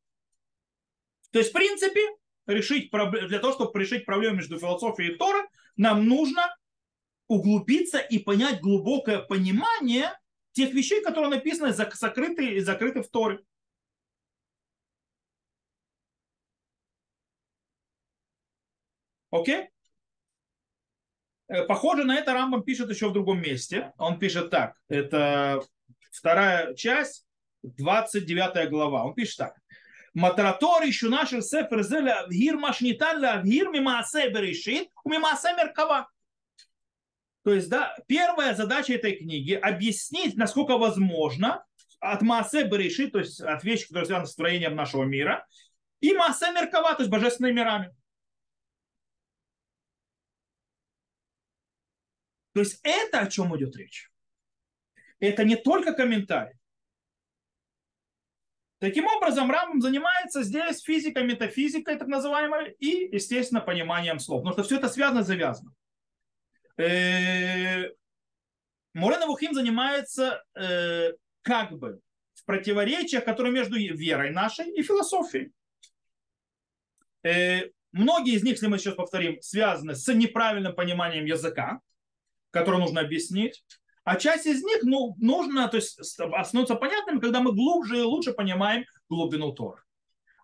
[1.31, 2.01] То есть, в принципе,
[2.45, 5.43] решить, для того, чтобы решить проблему между философией и Торой,
[5.77, 6.53] нам нужно
[7.29, 10.11] углубиться и понять глубокое понимание
[10.51, 13.39] тех вещей, которые написаны, закрыты и закрыты в Торе.
[19.31, 19.69] Окей?
[21.47, 23.93] Э, похоже на это Рамбам пишет еще в другом месте.
[23.97, 24.75] Он пишет так.
[24.87, 25.63] Это
[26.11, 27.27] вторая часть,
[27.61, 29.05] 29 глава.
[29.05, 29.55] Он пишет так.
[30.15, 36.09] Матратор еще наших сефер зеля авгир машнитан ля авгир мимаасе берешит мимаасе меркава.
[37.43, 41.65] То есть, да, первая задача этой книги объяснить, насколько возможно,
[41.99, 45.45] от Маасе Берешит, то есть от вещи, которые связаны с строением нашего мира,
[46.01, 47.95] и Маасе Меркава, то есть божественными мирами.
[52.53, 54.11] То есть это о чем идет речь.
[55.19, 56.57] Это не только комментарий.
[58.79, 64.41] Таким образом, Рамбам занимается здесь физикой, метафизикой, так называемой, и, естественно, пониманием слов.
[64.41, 65.73] Потому что все это связано, завязано.
[66.79, 67.89] Э,
[68.93, 71.11] Мурена Вухим занимается э,
[71.41, 71.99] как бы
[72.33, 75.51] в противоречиях, которые между верой нашей и философией.
[77.23, 81.81] Э, многие из них, если мы сейчас повторим, связаны с неправильным пониманием языка,
[82.51, 83.61] которое нужно объяснить.
[84.05, 88.31] А часть из них ну, нужно, то есть становится понятными, когда мы глубже и лучше
[88.31, 89.83] понимаем глубину Тора.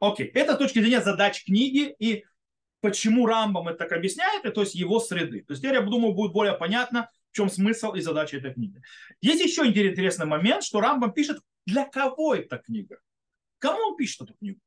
[0.02, 2.26] Окей, это с точки зрения задач книги и
[2.86, 5.42] почему Рамбам это так объясняет, и, то есть его среды.
[5.42, 8.80] То есть теперь, я думаю, будет более понятно, в чем смысл и задача этой книги.
[9.22, 13.00] Есть еще интересный момент, что Рамбам пишет, для кого эта книга.
[13.58, 14.60] Кому он пишет эту книгу?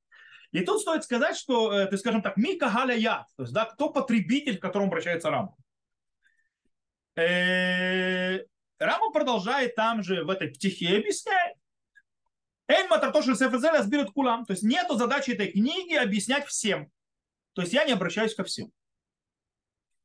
[0.50, 3.54] И тут стоит сказать, что, э, то есть, скажем так, Мика Галя Я, то есть,
[3.54, 5.54] да, кто потребитель, к которому обращается Рамбам.
[7.16, 8.40] Э,
[8.80, 11.56] Рама продолжает там же в этой птихе объясняет.
[12.66, 14.44] Эйн Матартошин Сефезель разберет кулам.
[14.44, 16.90] То есть нету задачи этой книги объяснять всем.
[17.58, 18.70] То есть я не обращаюсь ко всем.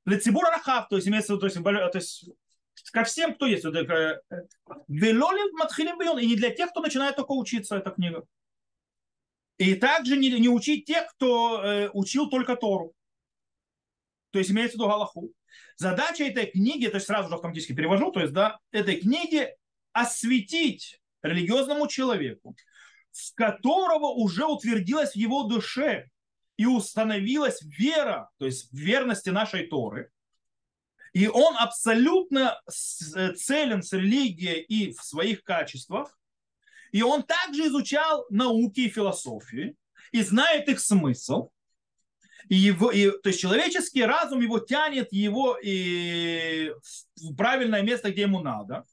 [0.06, 2.26] Лецибура Рахав, то есть имеется то есть, то есть
[2.92, 3.64] ко всем, кто есть.
[3.64, 4.22] Э,
[4.88, 8.26] Велолин Матхилим И не для тех, кто начинает только учиться эта книга.
[9.60, 12.96] И также не, не учить тех, кто э, учил только Тору.
[14.32, 15.32] То есть имеется в виду Галаху.
[15.76, 19.56] Задача этой книги, то есть сразу же автоматически перевожу, то есть, да, этой книги
[19.92, 22.56] осветить религиозному человеку,
[23.12, 26.10] в которого уже утвердилась в его душе
[26.64, 30.10] и установилась вера, то есть верности нашей Торы,
[31.12, 36.18] и он абсолютно э, целен с религией и в своих качествах,
[36.94, 39.76] и он также изучал науки и философии,
[40.14, 41.50] и знает их смысл,
[42.48, 46.72] и его, и, то есть человеческий разум его тянет его и
[47.18, 48.86] в правильное место, где ему надо.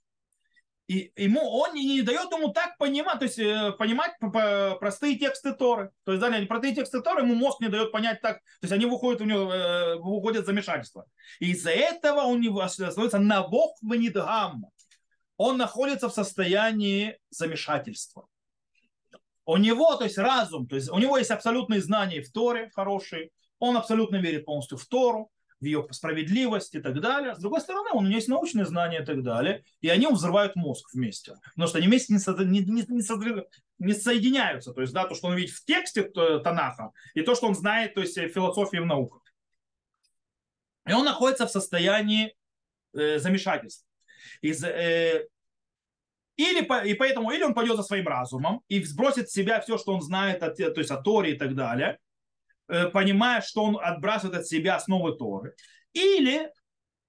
[0.91, 5.53] И ему, он не, не дает ему так понимать, то есть э, понимать простые тексты
[5.53, 5.93] Торы.
[6.03, 8.87] То есть, далее, простые тексты Торы ему мозг не дает понять так, то есть они
[8.87, 11.07] выходят у него, э, выходят замешательство.
[11.39, 14.67] И из-за этого у него становится навох ванидгам.
[15.37, 18.27] Он находится в состоянии замешательства.
[19.45, 23.31] У него, то есть разум, то есть у него есть абсолютные знания в Торе хорошие,
[23.61, 27.35] он абсолютно верит полностью в Тору, в ее справедливость и так далее.
[27.35, 30.89] С другой стороны, у него есть научные знания и так далее, и они взрывают мозг
[30.93, 33.45] вместе, потому что они вместе не, со, не, не, не,
[33.79, 34.73] не соединяются.
[34.73, 37.95] То есть, да, то, что он видит в тексте Танаха, и то, что он знает,
[37.95, 39.23] то есть в философии в науках.
[40.89, 42.35] И он находится в состоянии
[42.95, 43.87] э, замешательства.
[44.41, 45.29] Из, э,
[46.37, 49.93] или, и поэтому или он пойдет за своим разумом и сбросит с себя все, что
[49.93, 52.10] он знает, от, то есть о Торе и так далее, Э,
[52.93, 55.55] понимая, что он отбрасывает от себя основы Торы,
[55.93, 56.51] или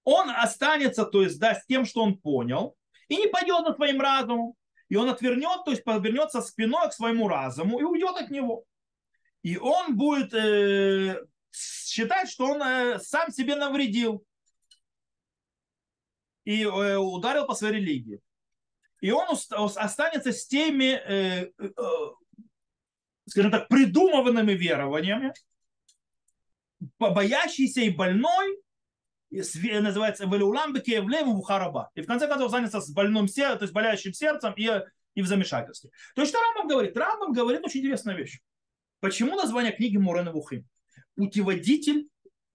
[0.03, 2.75] он останется, то есть, да, с тем, что он понял,
[3.07, 4.53] и не пойдет на своим разумом,
[4.89, 8.65] и он отвернет, то есть повернется спиной к своему разуму и уйдет от него.
[9.41, 14.25] И он будет э, считать, что он э, сам себе навредил
[16.43, 18.21] и э, ударил по своей религии.
[18.99, 21.71] И он останется с теми, э, э,
[23.27, 25.33] скажем так, придуманными верованиями,
[27.09, 28.61] боящийся и больной
[29.31, 31.89] называется Велиулам Бекеевлем Бухараба.
[31.95, 34.69] И в конце концов занялся с больным сердцем, то есть болящим сердцем и
[35.13, 35.89] и в замешательстве.
[36.15, 36.95] То есть, что Рамбам говорит?
[36.95, 38.39] Рамбам говорит очень интересная вещь.
[38.99, 40.67] Почему название книги Мурена Вухим?
[41.15, 42.07] Путеводитель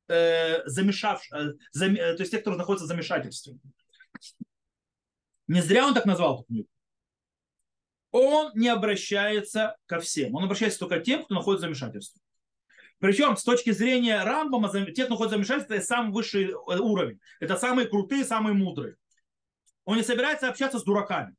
[0.09, 3.59] э, замешавший, э, зам, э, то есть тех, кто находится в замешательстве.
[5.49, 6.69] Не зря он так назвал эту книгу.
[8.11, 10.35] Он не обращается ко всем.
[10.35, 12.21] Он обращается только к тем, кто находится в замешательстве.
[12.99, 17.21] Причем с точки зрения Рамбама, тех, кто находится в замешательстве, это самый высший э, уровень.
[17.41, 18.97] Это самые крутые, самые мудрые.
[19.85, 21.35] Он не собирается общаться с дураками.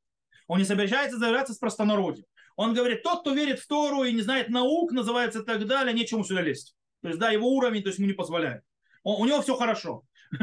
[0.47, 2.25] Он не собирается собираться с простонародьем.
[2.55, 5.93] Он говорит, тот, кто верит в Тору и не знает наук, называется и так далее,
[5.93, 6.75] нечему сюда лезть.
[7.01, 8.63] То есть, да, его уровень, то есть ему не позволяет.
[9.03, 10.03] Он, у него все хорошо.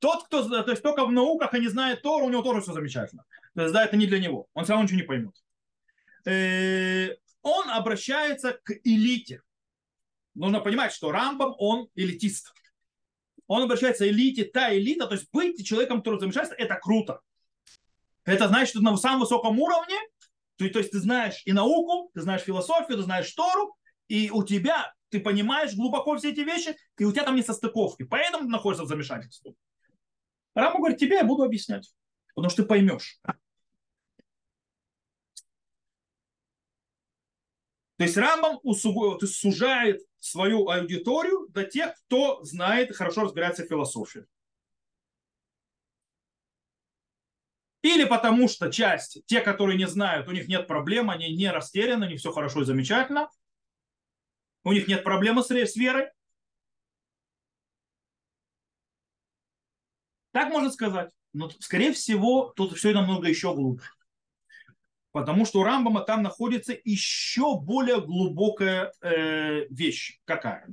[0.00, 2.72] Тот, кто то есть, только в науках и не знает Тору, у него тоже все
[2.72, 3.24] замечательно.
[3.54, 4.46] То есть, да, это не для него.
[4.54, 5.34] Он все равно ничего не поймет.
[6.24, 9.42] Э, он обращается к элите.
[10.38, 12.54] Нужно понимать, что Рамбам, он элитист.
[13.48, 17.20] Он обращается элите, та элита, то есть быть человеком, который замешательство, это круто.
[18.24, 19.96] Это значит, что на самом высоком уровне,
[20.56, 23.76] то, то есть ты знаешь и науку, ты знаешь философию, ты знаешь Тору,
[24.06, 28.04] и у тебя, ты понимаешь глубоко все эти вещи, и у тебя там не состыковки.
[28.04, 29.54] Поэтому ты находишься в замешательстве.
[30.54, 31.92] Рамбам говорит, тебе я буду объяснять,
[32.34, 33.18] потому что ты поймешь.
[37.96, 44.26] То есть Рамбам есть сужает свою аудиторию до тех, кто знает, хорошо разбирается в философии.
[47.82, 52.06] Или потому что часть, те, которые не знают, у них нет проблем, они не растеряны,
[52.06, 53.30] у них все хорошо и замечательно.
[54.64, 56.10] У них нет проблемы с верой.
[60.32, 61.10] Так можно сказать.
[61.32, 63.90] Но, скорее всего, тут все намного еще глубже.
[65.12, 70.18] Потому что у Рамбама там находится еще более глубокая э, вещь.
[70.24, 70.68] Какая?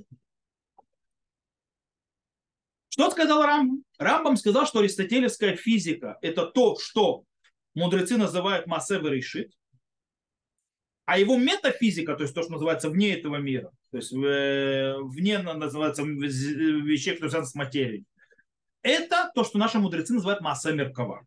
[2.89, 3.83] Что сказал Рамбам?
[3.97, 7.23] Рамбам сказал, что аристотелевская физика– это то, что
[7.73, 9.51] мудрецы называют массева решит,
[11.05, 15.37] а его метафизика, то есть то, что называется вне этого мира, то есть э, вне
[15.39, 18.05] называется вещей, которые связаны с материей,
[18.81, 21.25] это то, что наши мудрецы называют масса меркова.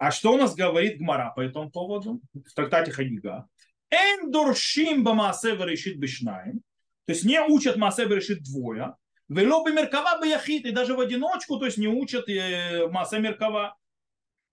[0.00, 3.46] А что у нас говорит Гмара по этому поводу в трактате Хагига?
[3.90, 6.62] Эндуршим бамасева решит бешнаем.
[7.04, 8.94] То есть не учат масева решит двое.
[9.28, 10.64] Велобы меркава бы яхит.
[10.64, 13.76] И даже в одиночку, то есть не учат э, масса меркава.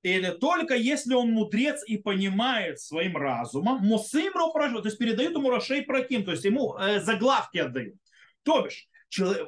[0.03, 5.81] Или только если он мудрец и понимает своим разумом, мусим то есть передают ему Рашей
[5.81, 7.95] Праким, то есть ему э, заглавки отдают.
[8.43, 8.89] То бишь,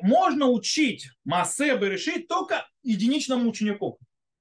[0.01, 3.99] можно учить Массебы решить только единичному ученику.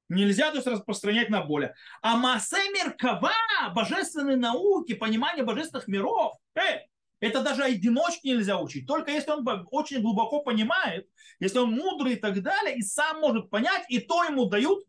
[0.09, 1.75] Нельзя то есть распространять на более.
[2.01, 3.33] А масса меркава,
[3.75, 6.87] божественные науки, понимание божественных миров, э,
[7.21, 8.87] это даже одиночки нельзя учить.
[8.87, 11.09] Только если он очень глубоко понимает,
[11.41, 14.85] если он мудрый и так далее, и сам может понять, и то ему дают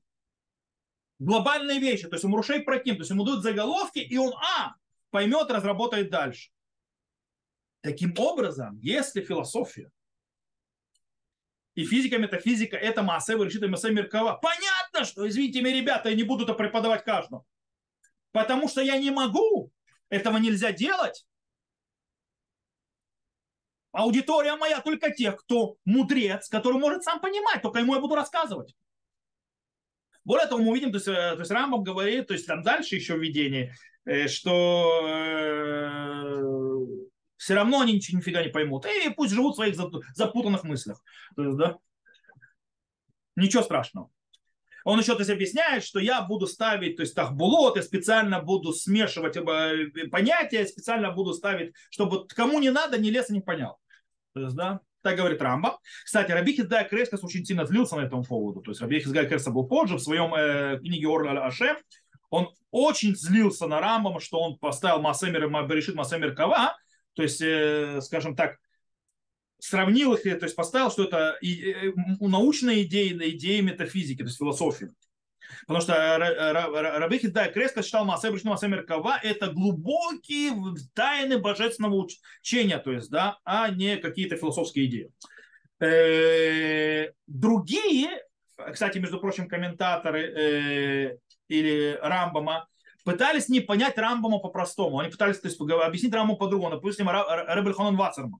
[1.17, 2.07] глобальные вещи.
[2.07, 4.75] То есть ему рушей проким, то есть ему дают заголовки, и он, а,
[5.09, 6.51] поймет, разработает дальше.
[7.81, 9.91] Таким образом, если философия
[11.75, 14.37] и физика, метафизика, это масса, решит масса Меркава.
[14.41, 17.45] Понятно, что, извините меня, ребята, я не буду это преподавать каждому.
[18.31, 19.71] Потому что я не могу.
[20.09, 21.25] Этого нельзя делать.
[23.91, 28.75] Аудитория моя только тех, кто мудрец, который может сам понимать, только ему я буду рассказывать.
[30.23, 32.95] Более того, мы увидим, то есть, э, то есть Рамбов говорит, то есть там дальше
[32.95, 33.73] еще введение,
[34.05, 35.99] э, что э,
[37.37, 38.85] все равно они ничего нифига не поймут.
[38.85, 39.75] И пусть живут в своих
[40.13, 41.01] запутанных мыслях.
[41.35, 41.77] То есть, да,
[43.35, 44.11] ничего страшного.
[44.85, 48.73] Он еще то есть, объясняет, что я буду ставить, то есть тахбулот, я специально буду
[48.73, 49.37] смешивать
[50.11, 53.77] понятия, специально буду ставить, чтобы кому не надо, ни леса не понял.
[54.33, 55.79] То есть, да, так говорит Рамба.
[56.03, 58.61] Кстати, Раби Хизгай Крескас очень сильно злился на этом поводу.
[58.61, 61.77] То есть Раби Хизгай Крескас был позже в своем э, книге Орла Ашем.
[62.29, 66.75] Он очень злился на Рамбама, что он поставил Масемер и Берешит Масемер Кава,
[67.13, 68.57] то есть, э, скажем так,
[69.59, 74.89] сравнил их, то есть поставил, что это э, научные идеи, идеи метафизики, то есть философии.
[75.61, 76.17] Потому что
[76.99, 80.53] Рабихи да, Креска считал Масэ Бришну Меркава это глубокие
[80.93, 82.05] тайны божественного
[82.41, 85.11] учения, то есть, да, а не какие-то философские идеи.
[85.79, 88.09] Э, другие,
[88.71, 92.67] кстати, между прочим, комментаторы или Рамбама,
[93.03, 94.99] пытались не понять Рамбама по-простому.
[94.99, 96.75] Они пытались то есть, объяснить Рамбаму по-другому.
[96.75, 98.39] Допустим, Рабель Ханон Вассерман.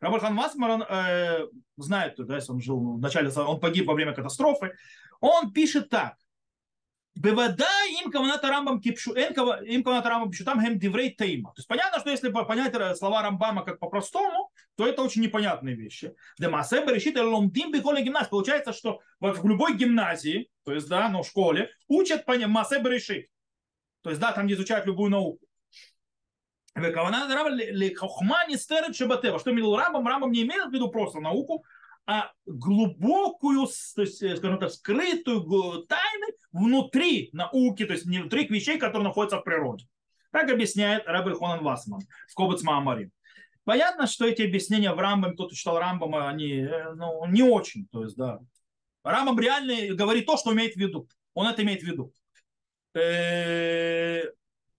[0.00, 1.46] Рабель Хан Вассерман э,
[1.76, 4.74] знает, да, если он жил в начале, он погиб во время катастрофы.
[5.20, 6.16] Он пишет так.
[7.14, 7.66] Бевада
[8.00, 9.34] им каваната рамбам кипшу, им
[9.82, 11.50] каваната рамбам кипшу, там гем диврей тейма.
[11.50, 16.14] То есть понятно, что если понять слова Рамбама как по-простому, то это очень непонятные вещи.
[16.38, 18.28] Демасе решит ломдим бихоле гимназии.
[18.30, 23.26] Получается, что в любой гимназии, то есть, да, ну, в школе, учат массе решит.
[24.02, 25.44] То есть, да, там, где изучают любую науку.
[27.94, 28.94] Хохма не стерет.
[28.94, 30.06] Что имел Рамбам?
[30.06, 31.64] Рамбам не имеет в виду просто науку,
[32.06, 38.78] а глубокую, то есть, э, скажем так, скрытую тайну внутри науки, то есть внутри вещей,
[38.78, 39.86] которые находятся в природе.
[40.30, 43.10] Так объясняет Рабель Хонан Васман в Кобац Маамари.
[43.64, 47.86] Понятно, что эти объяснения в Рамбаме, кто-то читал Рамбама, они э, ну, не очень.
[47.92, 48.40] То есть, да.
[49.04, 51.06] Рамбам реально говорит то, что имеет в виду.
[51.34, 52.12] Он это имеет в виду.
[52.94, 54.22] Э,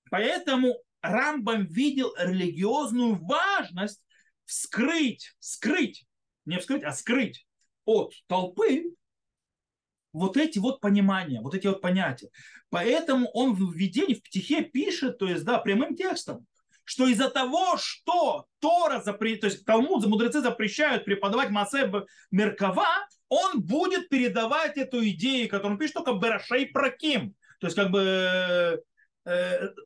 [0.10, 4.04] поэтому Рамбам видел религиозную важность
[4.46, 6.06] вскрыть, скрыть,
[6.46, 7.48] не вскрыть, а скрыть
[7.86, 8.96] от толпы
[10.12, 12.30] вот эти вот понимания, вот эти вот понятия.
[12.70, 16.48] Поэтому он в введении, в птихе пишет, то есть, да, прямым текстом,
[16.84, 19.36] что из-за того, что Тора, запре...
[19.36, 25.78] то есть Талмуд, мудрецы запрещают преподавать Масеб Меркава, он будет передавать эту идею, которую он
[25.78, 28.84] пишет только Берашей Праким, то есть как бы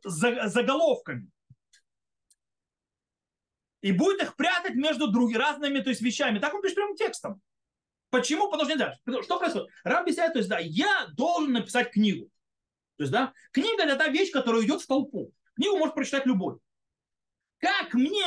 [0.03, 1.29] заголовками.
[3.81, 6.39] И будет их прятать между другими разными то есть, вещами.
[6.39, 7.41] Так он пишет прямым текстом.
[8.09, 8.49] Почему?
[8.49, 9.23] Потому что нельзя.
[9.23, 9.69] Что происходит?
[9.83, 12.29] Раб объясняет, то есть, да, я должен написать книгу.
[12.97, 15.33] То есть, да, книга это та вещь, которая идет в толпу.
[15.55, 16.59] Книгу может прочитать любой.
[17.57, 18.25] Как мне,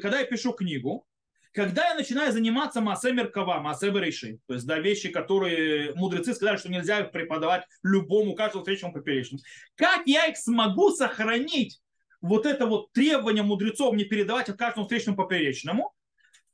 [0.00, 1.06] когда я пишу книгу,
[1.56, 6.58] когда я начинаю заниматься массе меркава, массе береши, то есть да, вещи, которые мудрецы сказали,
[6.58, 9.42] что нельзя преподавать любому, каждому встречному поперечному,
[9.74, 11.80] как я их смогу сохранить,
[12.20, 15.94] вот это вот требование мудрецов не передавать каждому встречному поперечному,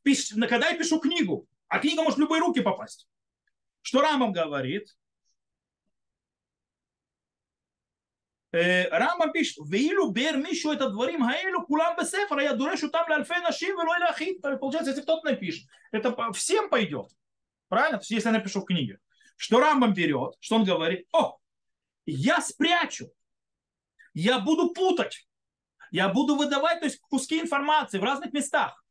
[0.05, 3.09] когда я пишу книгу, а книга может в любые руки попасть.
[3.81, 4.97] Что Рамбам говорит?
[8.92, 13.76] רמב"ם пишет, ואילו бер מישהו את הדברים האלו, כולם בספר, היה דורש אותם לאלפי נשים
[13.78, 14.36] ולא להכין.
[14.60, 17.08] Получается, если кто-то напишет, это всем пойдет.
[17.68, 18.00] Правильно?
[18.10, 19.00] Если я напишу в книге.
[19.36, 21.38] Что Рамбам берет, что он говорит, о,
[22.06, 23.12] я спрячу,
[24.14, 25.28] я буду путать,
[25.92, 28.84] я буду выдавать то есть, куски информации в разных местах,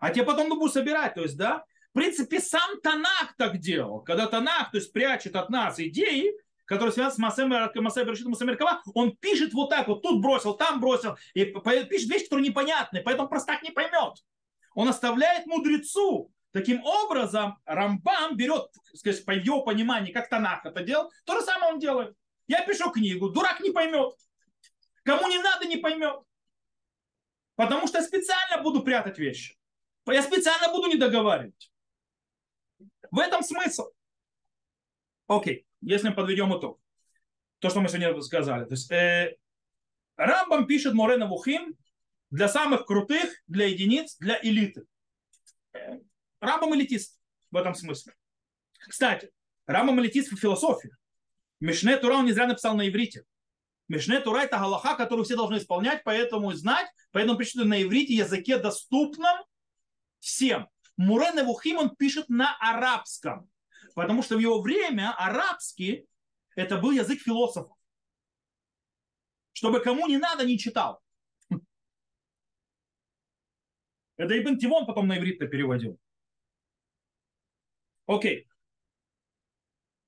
[0.00, 4.26] а те потом буду собирать, то есть, да, в принципе, сам Танах так делал, когда
[4.26, 6.32] Танах, то есть, прячет от нас идеи,
[6.69, 11.17] который связан с Масем Берешитом Масамеркова, он пишет вот так вот, тут бросил, там бросил,
[11.33, 14.23] и пишет вещи, которые непонятны, поэтому простак не поймет.
[14.75, 16.31] Он оставляет мудрецу.
[16.51, 21.73] Таким образом, Рамбам берет, сказать, по его пониманию, как Танах это делал, то же самое
[21.73, 22.15] он делает.
[22.47, 24.13] Я пишу книгу, дурак не поймет.
[25.03, 26.19] Кому не надо, не поймет.
[27.55, 29.57] Потому что я специально буду прятать вещи.
[30.07, 31.71] Я специально буду не договаривать.
[33.11, 33.89] В этом смысл.
[35.27, 36.79] Окей если мы подведем итог,
[37.59, 38.65] то, что мы сегодня сказали.
[38.65, 39.35] То есть, э,
[40.15, 41.75] Рамбам пишет Морена Вухим
[42.29, 44.85] для самых крутых, для единиц, для элиты.
[45.73, 45.99] Э,
[46.41, 47.19] Рамбам элитист
[47.51, 48.13] в этом смысле.
[48.87, 49.31] Кстати,
[49.65, 50.91] Рамбам элитист в философии.
[51.59, 53.23] Мишне Тура он не зря написал на иврите.
[53.87, 58.57] Мишне Тура это галаха, которую все должны исполнять, поэтому знать, поэтому пишет на иврите языке
[58.57, 59.37] доступном
[60.19, 60.67] всем.
[60.95, 63.49] Мурен Вухим он пишет на арабском.
[63.95, 66.07] Потому что в его время арабский
[66.55, 67.77] это был язык философов.
[69.53, 71.01] Чтобы кому не надо, не читал.
[74.17, 75.99] Это Ибн Тивон потом на иврит переводил.
[78.05, 78.47] Окей.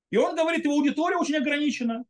[0.09, 2.03] И он говорит, его аудитория очень ограничена.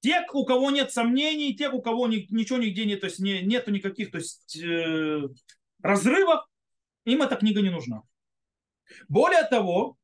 [0.00, 3.40] Те, у кого нет сомнений, те, у кого ни, ничего нигде нет, то есть не,
[3.42, 5.28] нету никаких то есть, э,
[5.80, 6.44] разрывов,
[7.04, 8.02] им эта книга не нужна.
[9.08, 9.96] Более того,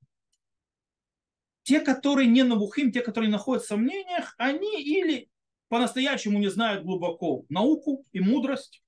[1.68, 5.30] те, которые не навухим, те, которые находятся в сомнениях, они или
[5.68, 8.82] по-настоящему не знают глубоко науку и мудрость,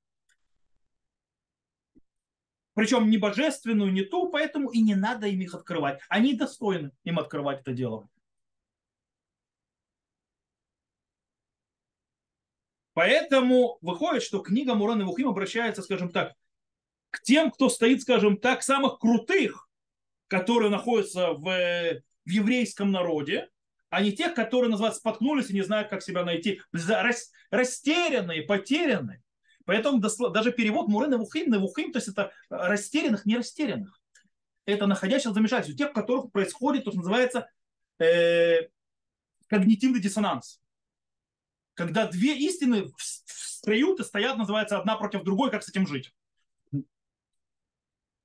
[2.73, 6.01] причем не божественную, не ту, поэтому и не надо им их открывать.
[6.09, 8.09] Они достойны им открывать это дело.
[12.95, 16.33] Поэтому выходит, что книга Мурана Вухим обращается, скажем так,
[17.11, 19.69] к тем, кто стоит, скажем так, самых крутых,
[20.29, 23.49] которые находятся в в еврейском народе,
[23.91, 26.61] а не тех, которые, называются, споткнулись и не знают, как себя найти.
[27.51, 29.23] Растерянные, потерянные.
[29.65, 34.01] Поэтому даже перевод Муры Навухим, Навухим, то есть это растерянных, не растерянных.
[34.65, 35.77] Это находящих в.
[35.77, 37.49] Тех, у которых происходит то, что называется
[37.99, 38.69] э,
[39.49, 40.61] когнитивный диссонанс.
[41.75, 46.13] Когда две истины встают и стоят, называется, одна против другой, как с этим жить.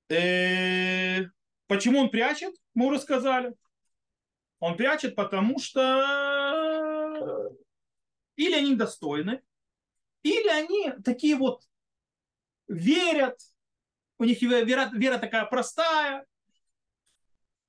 [0.10, 1.26] Э,
[1.68, 3.54] почему он прячет, мы уже сказали.
[4.66, 5.80] Он прячет, потому что
[8.36, 9.44] или они достойны,
[10.24, 11.62] или они такие вот
[12.68, 13.40] верят,
[14.18, 16.26] у них вера, вера такая простая,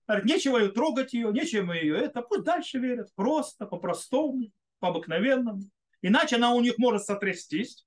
[0.09, 4.51] нечего ее трогать ее, нечего ее это, пусть дальше верят, просто, по-простому.
[4.79, 5.69] по обыкновенному.
[6.01, 7.85] Иначе она у них может сотрястись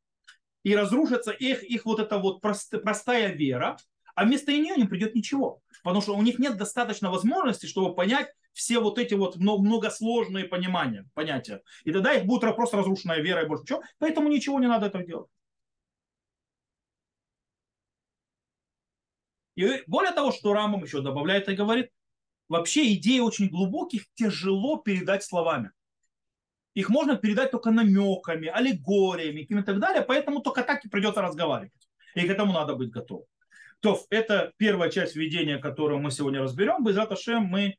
[0.61, 3.77] и разрушится их, их вот эта вот прост, простая вера,
[4.13, 5.63] а вместо нее не придет ничего.
[5.83, 11.05] Потому что у них нет достаточно возможности, чтобы понять все вот эти вот многосложные понимания,
[11.13, 11.61] понятия.
[11.85, 13.83] И тогда их будет просто разрушенная вера и больше ничего.
[13.99, 15.29] Поэтому ничего не надо этого делать.
[19.55, 21.89] И более того, что Рамбам еще добавляет и говорит,
[22.49, 25.71] вообще идеи очень глубоких тяжело передать словами.
[26.73, 31.89] Их можно передать только намеками, аллегориями и так далее, поэтому только так и придется разговаривать.
[32.15, 33.25] И к этому надо быть готовым.
[33.79, 36.83] То это первая часть введения, которую мы сегодня разберем.
[36.83, 37.77] Без Шем мы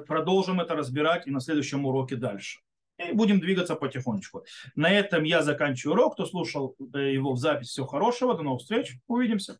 [0.00, 2.60] продолжим это разбирать и на следующем уроке дальше.
[2.98, 4.44] И будем двигаться потихонечку.
[4.76, 6.14] На этом я заканчиваю урок.
[6.14, 8.34] Кто слушал э, его в запись, всего хорошего.
[8.34, 8.98] До новых встреч.
[9.06, 9.58] Увидимся.